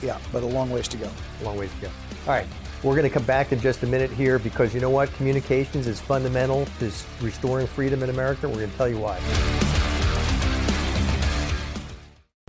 [0.03, 1.09] Yeah, but a long ways to go.
[1.41, 1.93] A long ways to go.
[2.27, 2.47] All right.
[2.83, 5.13] We're going to come back in just a minute here because you know what?
[5.15, 8.49] Communications is fundamental to restoring freedom in America.
[8.49, 9.19] We're going to tell you why.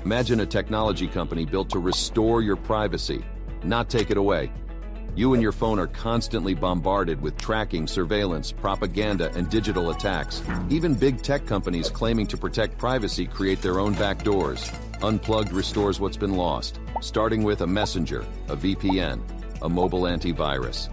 [0.03, 3.23] Imagine a technology company built to restore your privacy,
[3.63, 4.51] not take it away.
[5.15, 10.43] You and your phone are constantly bombarded with tracking, surveillance, propaganda, and digital attacks.
[10.69, 14.69] Even big tech companies claiming to protect privacy create their own backdoors.
[15.01, 19.21] Unplugged restores what's been lost, starting with a messenger, a VPN,
[19.62, 20.89] a mobile antivirus.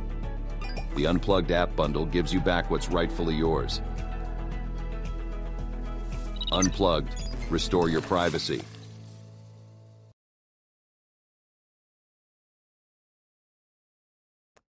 [0.95, 3.81] The Unplugged app bundle gives you back what's rightfully yours.
[6.53, 7.13] Unplugged.
[7.51, 8.63] Restore your privacy.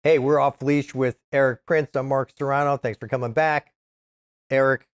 [0.04, 1.90] Hey, we're off leash with Erik Prince.
[1.94, 2.76] I'm Mark Serrano.
[2.76, 3.72] Thanks for coming back.
[4.50, 4.88] Erik,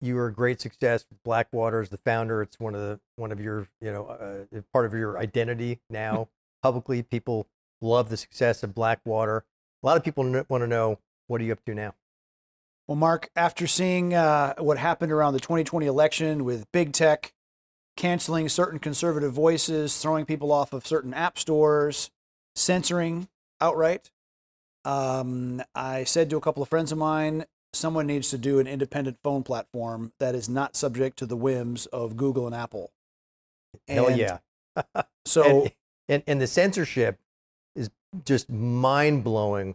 [0.00, 2.40] you were a great success with Blackwater as the founder.
[2.40, 6.28] It's one of the one of your, you know, uh, part of your identity now
[6.62, 7.02] publicly.
[7.02, 7.46] People
[7.82, 9.44] love the success of Blackwater.
[9.82, 11.94] A lot of people want to know what are you up to now?
[12.86, 17.34] Well, Mark, after seeing uh, what happened around the 2020 election with big tech
[17.98, 22.10] canceling certain conservative voices, throwing people off of certain app stores,
[22.54, 23.28] censoring
[23.60, 24.10] outright,
[24.84, 28.66] um, I said to a couple of friends of mine, someone needs to do an
[28.66, 32.90] independent phone platform that is not subject to the whims of Google and Apple.
[33.86, 34.38] Hell yeah.
[35.26, 35.72] So and,
[36.08, 37.18] and and the censorship
[37.76, 37.90] is
[38.24, 39.74] just mind blowing.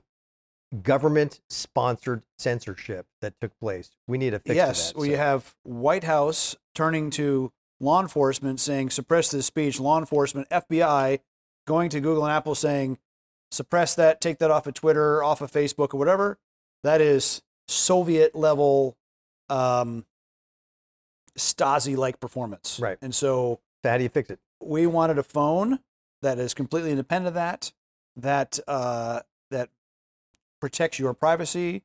[0.82, 3.92] Government sponsored censorship that took place.
[4.08, 4.56] We need a fix.
[4.56, 5.00] yes, that.
[5.00, 9.80] we So- have White House turning to law enforcement saying suppress this speech.
[9.80, 11.20] Law enforcement, FBI,
[11.68, 12.98] going to Google and Apple saying
[13.54, 16.38] suppress that, take that off of Twitter, off of Facebook, or whatever.
[16.84, 18.98] That is Soviet level
[19.50, 20.06] um,
[21.38, 22.80] Stasi like performance.
[22.82, 22.98] Right.
[23.02, 24.40] And so So how do you fix it?
[24.66, 25.80] we wanted a phone
[26.22, 27.72] that is completely independent of that,
[28.16, 29.70] that uh, that
[30.62, 31.84] protects your privacy,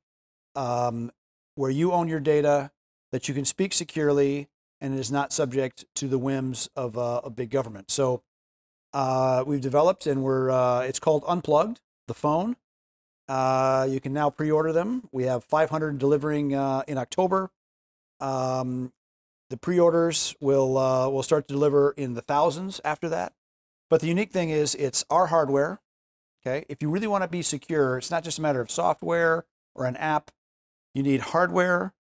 [0.54, 1.10] um,
[1.56, 2.70] where you own your data,
[3.10, 4.48] that you can speak securely,
[4.80, 7.90] and is not subject to the whims of uh, a big government.
[7.90, 8.22] So
[8.92, 12.56] uh, we've developed, and we're uh, it's called Unplugged, the phone.
[13.28, 15.08] Uh, you can now pre-order them.
[15.12, 17.50] We have 500 delivering uh, in October.
[18.20, 18.92] Um,
[19.50, 23.32] the pre-orders will uh, will start to deliver in the thousands after that.
[23.90, 25.80] But the unique thing is, it's our hardware.
[26.46, 29.44] Okay, if you really want to be secure, it's not just a matter of software
[29.74, 30.30] or an app.
[30.94, 31.92] You need hardware,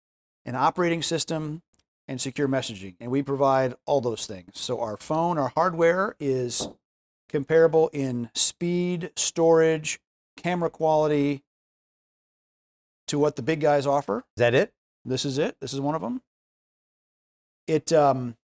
[0.44, 1.62] an operating system,
[2.08, 4.50] and secure messaging, and we provide all those things.
[4.54, 6.68] So our phone, our hardware is
[7.28, 10.00] comparable in speed, storage,
[10.36, 11.42] camera quality
[13.08, 14.18] to what the big guys offer.
[14.36, 14.72] Is that it?
[15.04, 15.56] This is it.
[15.60, 16.22] This is one of them.
[17.66, 18.36] It um,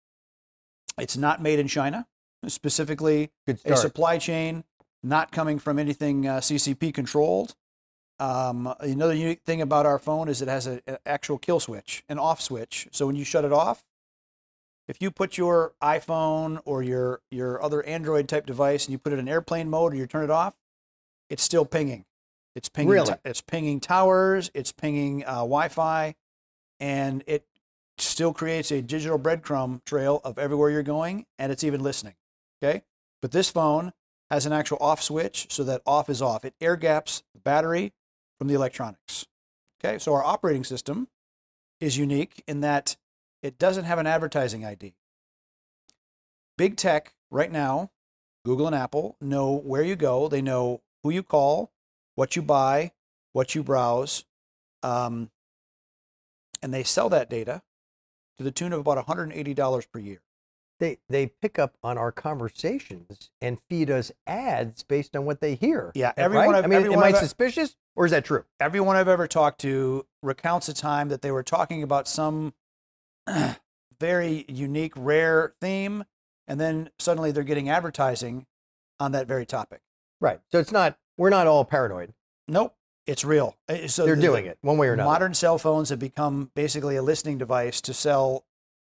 [0.98, 2.06] it's not made in China,
[2.48, 3.30] specifically
[3.64, 4.64] a supply chain
[5.02, 7.54] not coming from anything uh, CCP controlled.
[8.22, 12.20] Um, another unique thing about our phone is it has an actual kill switch, an
[12.20, 12.86] off switch.
[12.92, 13.82] So when you shut it off,
[14.86, 19.12] if you put your iPhone or your your other Android type device and you put
[19.12, 20.54] it in airplane mode or you turn it off,
[21.30, 22.04] it's still pinging.
[22.54, 22.92] It's pinging.
[22.92, 23.14] Really?
[23.24, 24.52] it's pinging towers.
[24.54, 26.14] It's pinging uh, Wi-Fi,
[26.78, 27.44] and it
[27.98, 32.14] still creates a digital breadcrumb trail of everywhere you're going, and it's even listening.
[32.62, 32.84] Okay,
[33.20, 33.92] but this phone
[34.30, 36.44] has an actual off switch, so that off is off.
[36.44, 37.92] It air gaps the battery
[38.42, 39.24] from the electronics.
[39.84, 41.06] Okay, so our operating system
[41.78, 42.96] is unique in that
[43.40, 44.94] it doesn't have an advertising ID.
[46.58, 47.92] Big tech right now,
[48.44, 50.26] Google and Apple know where you go.
[50.26, 51.70] They know who you call,
[52.16, 52.90] what you buy,
[53.32, 54.24] what you browse,
[54.82, 55.30] um,
[56.60, 57.62] and they sell that data
[58.38, 60.20] to the tune of about $180 per year.
[60.80, 65.54] They they pick up on our conversations and feed us ads based on what they
[65.54, 65.92] hear.
[65.94, 66.18] Yeah, Right?
[66.18, 68.44] everyone I've- I mean, am I suspicious or is that true?
[68.60, 72.54] Everyone I've ever talked to recounts a time that they were talking about some
[74.00, 76.04] very unique, rare theme,
[76.48, 78.46] and then suddenly they're getting advertising
[79.00, 79.80] on that very topic.
[80.20, 80.40] Right.
[80.50, 80.98] So it's not.
[81.18, 82.14] We're not all paranoid.
[82.48, 82.74] Nope,
[83.06, 83.56] it's real.
[83.68, 85.10] Uh, So They're the- doing it one way or another.
[85.10, 88.44] Modern cell phones have become basically a listening device to sell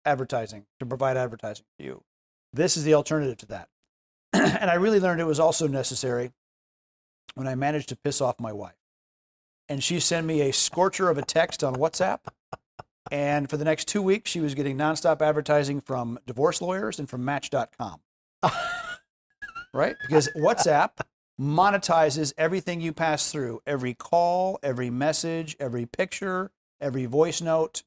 [0.06, 2.04] advertising, to provide advertising to you.
[2.54, 3.70] This is the alternative to that.
[4.34, 6.32] and I really learned it was also necessary
[7.36, 8.76] when I managed to piss off my wife.
[9.70, 12.20] And she sent me a scorcher of a text on WhatsApp.
[13.12, 17.10] And for the next two weeks, she was getting nonstop advertising from divorce lawyers and
[17.10, 18.02] from Match.com.
[19.74, 19.96] right?
[20.02, 20.92] Because WhatsApp
[21.40, 26.52] monetizes everything you pass through every call, every message, every picture,
[26.82, 27.84] every voice note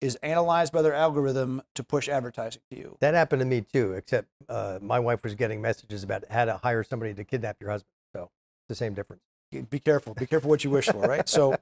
[0.00, 2.96] is analyzed by their algorithm to push advertising to you.
[3.00, 6.56] That happened to me too, except uh, my wife was getting messages about how to
[6.56, 7.90] hire somebody to kidnap your husband.
[8.14, 9.22] So it's the same difference.
[9.50, 10.14] Be careful.
[10.14, 11.28] Be careful what you wish for, right?
[11.28, 11.56] So,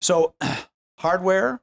[0.00, 0.34] so
[0.98, 1.60] hardware,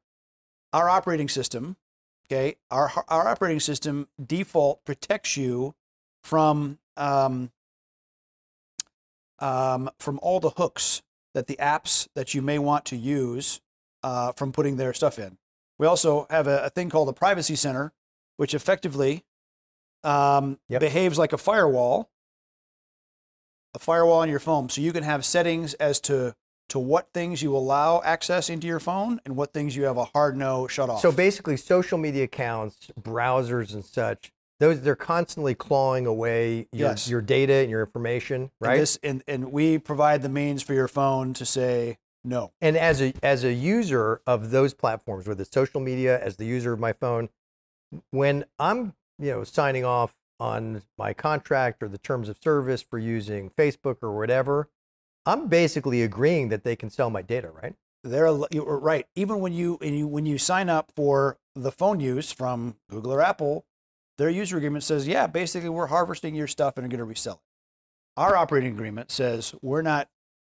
[0.72, 1.78] our operating system,
[2.26, 5.74] okay, our our operating system default protects you
[6.24, 7.52] from um,
[9.40, 11.02] um, from all the hooks
[11.34, 13.62] that the apps that you may want to use
[14.04, 15.38] uh, from putting their stuff in.
[15.80, 17.94] We also have a, a thing called the Privacy Center,
[18.38, 19.24] which effectively
[20.04, 20.82] um, Yep.
[20.82, 22.10] behaves like a firewall,
[23.78, 24.70] a firewall on your phone.
[24.70, 26.36] So you can have settings as to
[26.70, 30.04] to what things you allow access into your phone and what things you have a
[30.04, 31.00] hard no shut off.
[31.00, 37.08] So basically, social media accounts, browsers, and such, those they're constantly clawing away your, Yes.
[37.08, 38.78] your data and your information, And right?
[38.80, 42.52] this, and, and we provide the means for your phone to say no.
[42.60, 46.46] And as a as a user of those platforms, whether it's social media, as the
[46.46, 47.30] user of my phone,
[48.12, 53.00] when I'm you know signing off on my contract or the terms of service for
[53.00, 54.70] using Facebook or whatever,
[55.26, 57.76] I'm basically agreeing that they can sell my data, right?
[58.04, 59.06] They're right.
[59.16, 63.14] Even when you, and you when you sign up for the phone use from Google
[63.14, 63.66] or Apple,
[64.18, 67.36] their user agreement says, yeah, basically we're harvesting your stuff and are going to resell
[67.36, 68.20] it.
[68.20, 70.10] Our operating agreement says we're not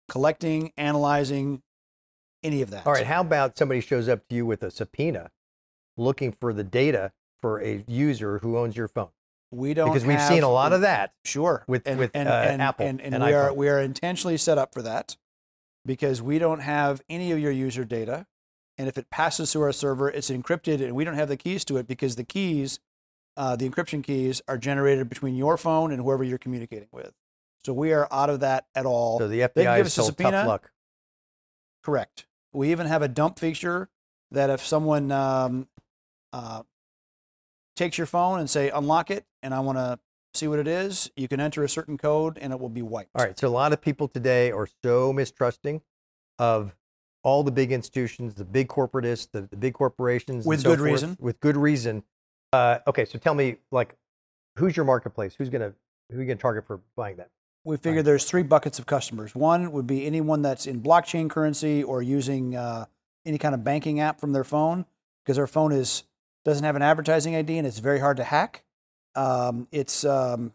[0.10, 1.62] collecting, analyzing
[2.44, 2.88] any of that.
[2.88, 5.32] All right, how about somebody shows up to you with a subpoena
[5.98, 7.12] looking for the data
[7.42, 9.10] for a user who owns your phone?
[9.52, 11.14] We don't Because we've have- seen a lot of that.
[11.26, 11.64] Sure.
[11.68, 14.38] with- and, with, and, uh, and, Apple and, and, and we are we are intentionally
[14.38, 15.18] set up for that
[15.86, 18.28] because we don't have any of your user data,
[18.78, 21.66] and if it passes through our server, it's encrypted, and we don't have the keys
[21.66, 22.80] to it because the keys,
[23.36, 27.12] uh, the encryption keys, are generated between your phone and whoever you're communicating with.
[27.66, 29.20] So we are out of that at all.
[29.20, 30.32] So the They FBI give is us a subpoena.
[30.32, 30.72] tough luck.
[31.84, 32.26] Correct.
[32.54, 33.89] We even have a dump feature
[34.32, 35.68] that if someone um,
[36.34, 36.64] uh,
[37.76, 39.99] takes your phone and say unlock it, and I want to
[40.34, 43.11] see what it is, you can enter a certain code and it will be wiped.
[43.15, 43.38] All right.
[43.38, 45.82] So a lot of people today are so mistrusting
[46.39, 46.76] of
[47.24, 50.91] all the big institutions, the big corporatists, the, the big corporations, With so good forth,
[50.91, 51.17] reason.
[51.19, 52.03] With good reason.
[52.53, 53.05] Uh, okay.
[53.05, 53.95] So tell me, like,
[54.57, 55.36] who's your marketplace?
[55.38, 55.74] Who's gonna
[56.09, 57.30] who are you gonna target for buying that?
[57.63, 59.36] We figure there's three buckets of customers.
[59.36, 62.86] One would be anyone that's in blockchain currency or using uh,
[63.24, 64.86] any kind of banking app from their phone
[65.24, 66.03] because their phone is
[66.46, 68.64] doesn't have an advertising ID and it's very hard to hack.
[69.16, 70.54] Um, it's um,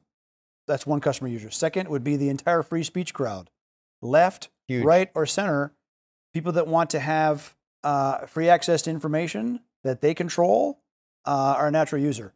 [0.66, 1.50] that's one customer user.
[1.50, 3.50] Second would be the entire free speech crowd,
[4.02, 4.84] left, Huge.
[4.84, 5.72] right, or center.
[6.34, 10.80] People that want to have uh, free access to information that they control
[11.24, 12.34] uh, are a natural user.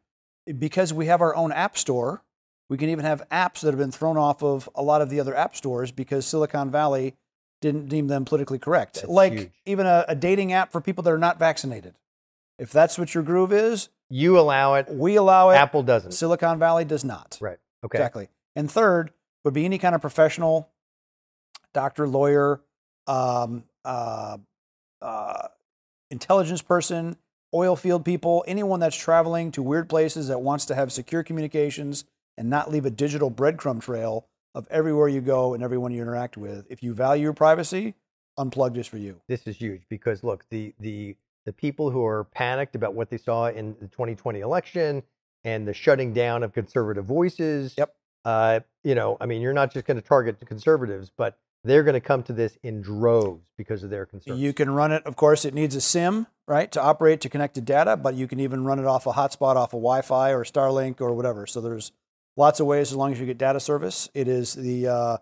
[0.59, 2.23] Because we have our own app store,
[2.69, 5.21] we can even have apps that have been thrown off of a lot of the
[5.21, 7.15] other app stores because Silicon Valley
[7.61, 8.95] didn't deem them politically correct.
[8.95, 9.51] That's like huge.
[9.67, 11.95] even a, a dating app for people that are not vaccinated.
[12.61, 14.87] If that's what your groove is, You allow it.
[14.91, 15.57] we allow it.
[15.57, 16.13] Apple doesn't.
[16.13, 17.39] Silicon Valley does not.
[17.41, 17.59] Right.
[17.85, 17.99] Okay.
[17.99, 18.29] Exactly.
[18.55, 19.13] And third
[19.45, 20.69] would be any kind of professional,
[21.73, 22.61] doctor, lawyer,
[23.07, 24.37] um, uh,
[25.01, 25.49] uh,
[26.11, 27.17] intelligence person,
[27.55, 32.05] oil field people, anyone that's traveling to weird places that wants to have secure communications
[32.37, 36.37] and not leave a digital breadcrumb trail of everywhere you go and everyone you interact
[36.37, 36.67] with.
[36.69, 37.95] If you value your privacy,
[38.39, 39.21] unplug is for you.
[39.29, 41.17] This is huge because look, the the
[41.47, 45.03] the people who are panicked about what they saw in the 2020 election
[45.45, 47.75] and the shutting down of conservative voices.
[47.79, 47.95] Yep.
[48.25, 51.83] Uh, you know, I mean, you're not just going to target the conservatives, but they're
[51.83, 54.41] going to come to this in droves because of their concerns.
[54.41, 57.55] You can run it, of course, it needs a SIM, right, to operate to connect
[57.55, 60.31] to data, but you can even run it off a hotspot off of Wi Fi
[60.31, 61.47] or Starlink or whatever.
[61.47, 61.93] So there's
[62.37, 64.09] lots of ways as long as you get data service.
[64.15, 65.17] It is the uh,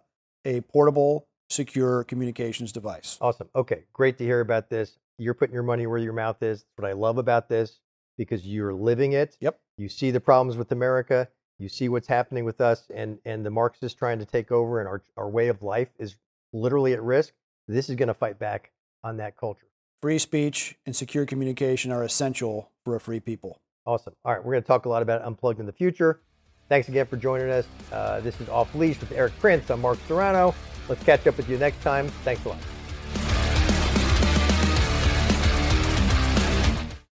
[0.44, 3.18] a portable, secure communications device.
[3.20, 3.48] Awesome.
[3.54, 4.98] Okay, great to hear about this.
[5.18, 6.60] You're putting your money where your mouth is.
[6.60, 7.80] That's what I love about this
[8.16, 9.36] because you're living it.
[9.40, 9.60] Yep.
[9.76, 11.28] You see the problems with America.
[11.58, 14.88] You see what's happening with us, and and the Marxists trying to take over, and
[14.88, 16.16] our our way of life is
[16.52, 17.34] literally at risk.
[17.66, 18.70] This is going to fight back
[19.02, 19.66] on that culture.
[20.00, 23.60] Free speech and secure communication are essential for a free people.
[23.84, 24.14] Awesome.
[24.24, 26.20] All right, we're going to talk a lot about Unplugged in the future.
[26.68, 27.66] Thanks again for joining us.
[27.90, 29.70] Uh, this is Off Leash with Erik Prince.
[29.70, 30.54] I'm Mark Serrano.
[30.88, 32.08] Let's catch up with you next time.
[32.24, 32.77] Thanks a lot.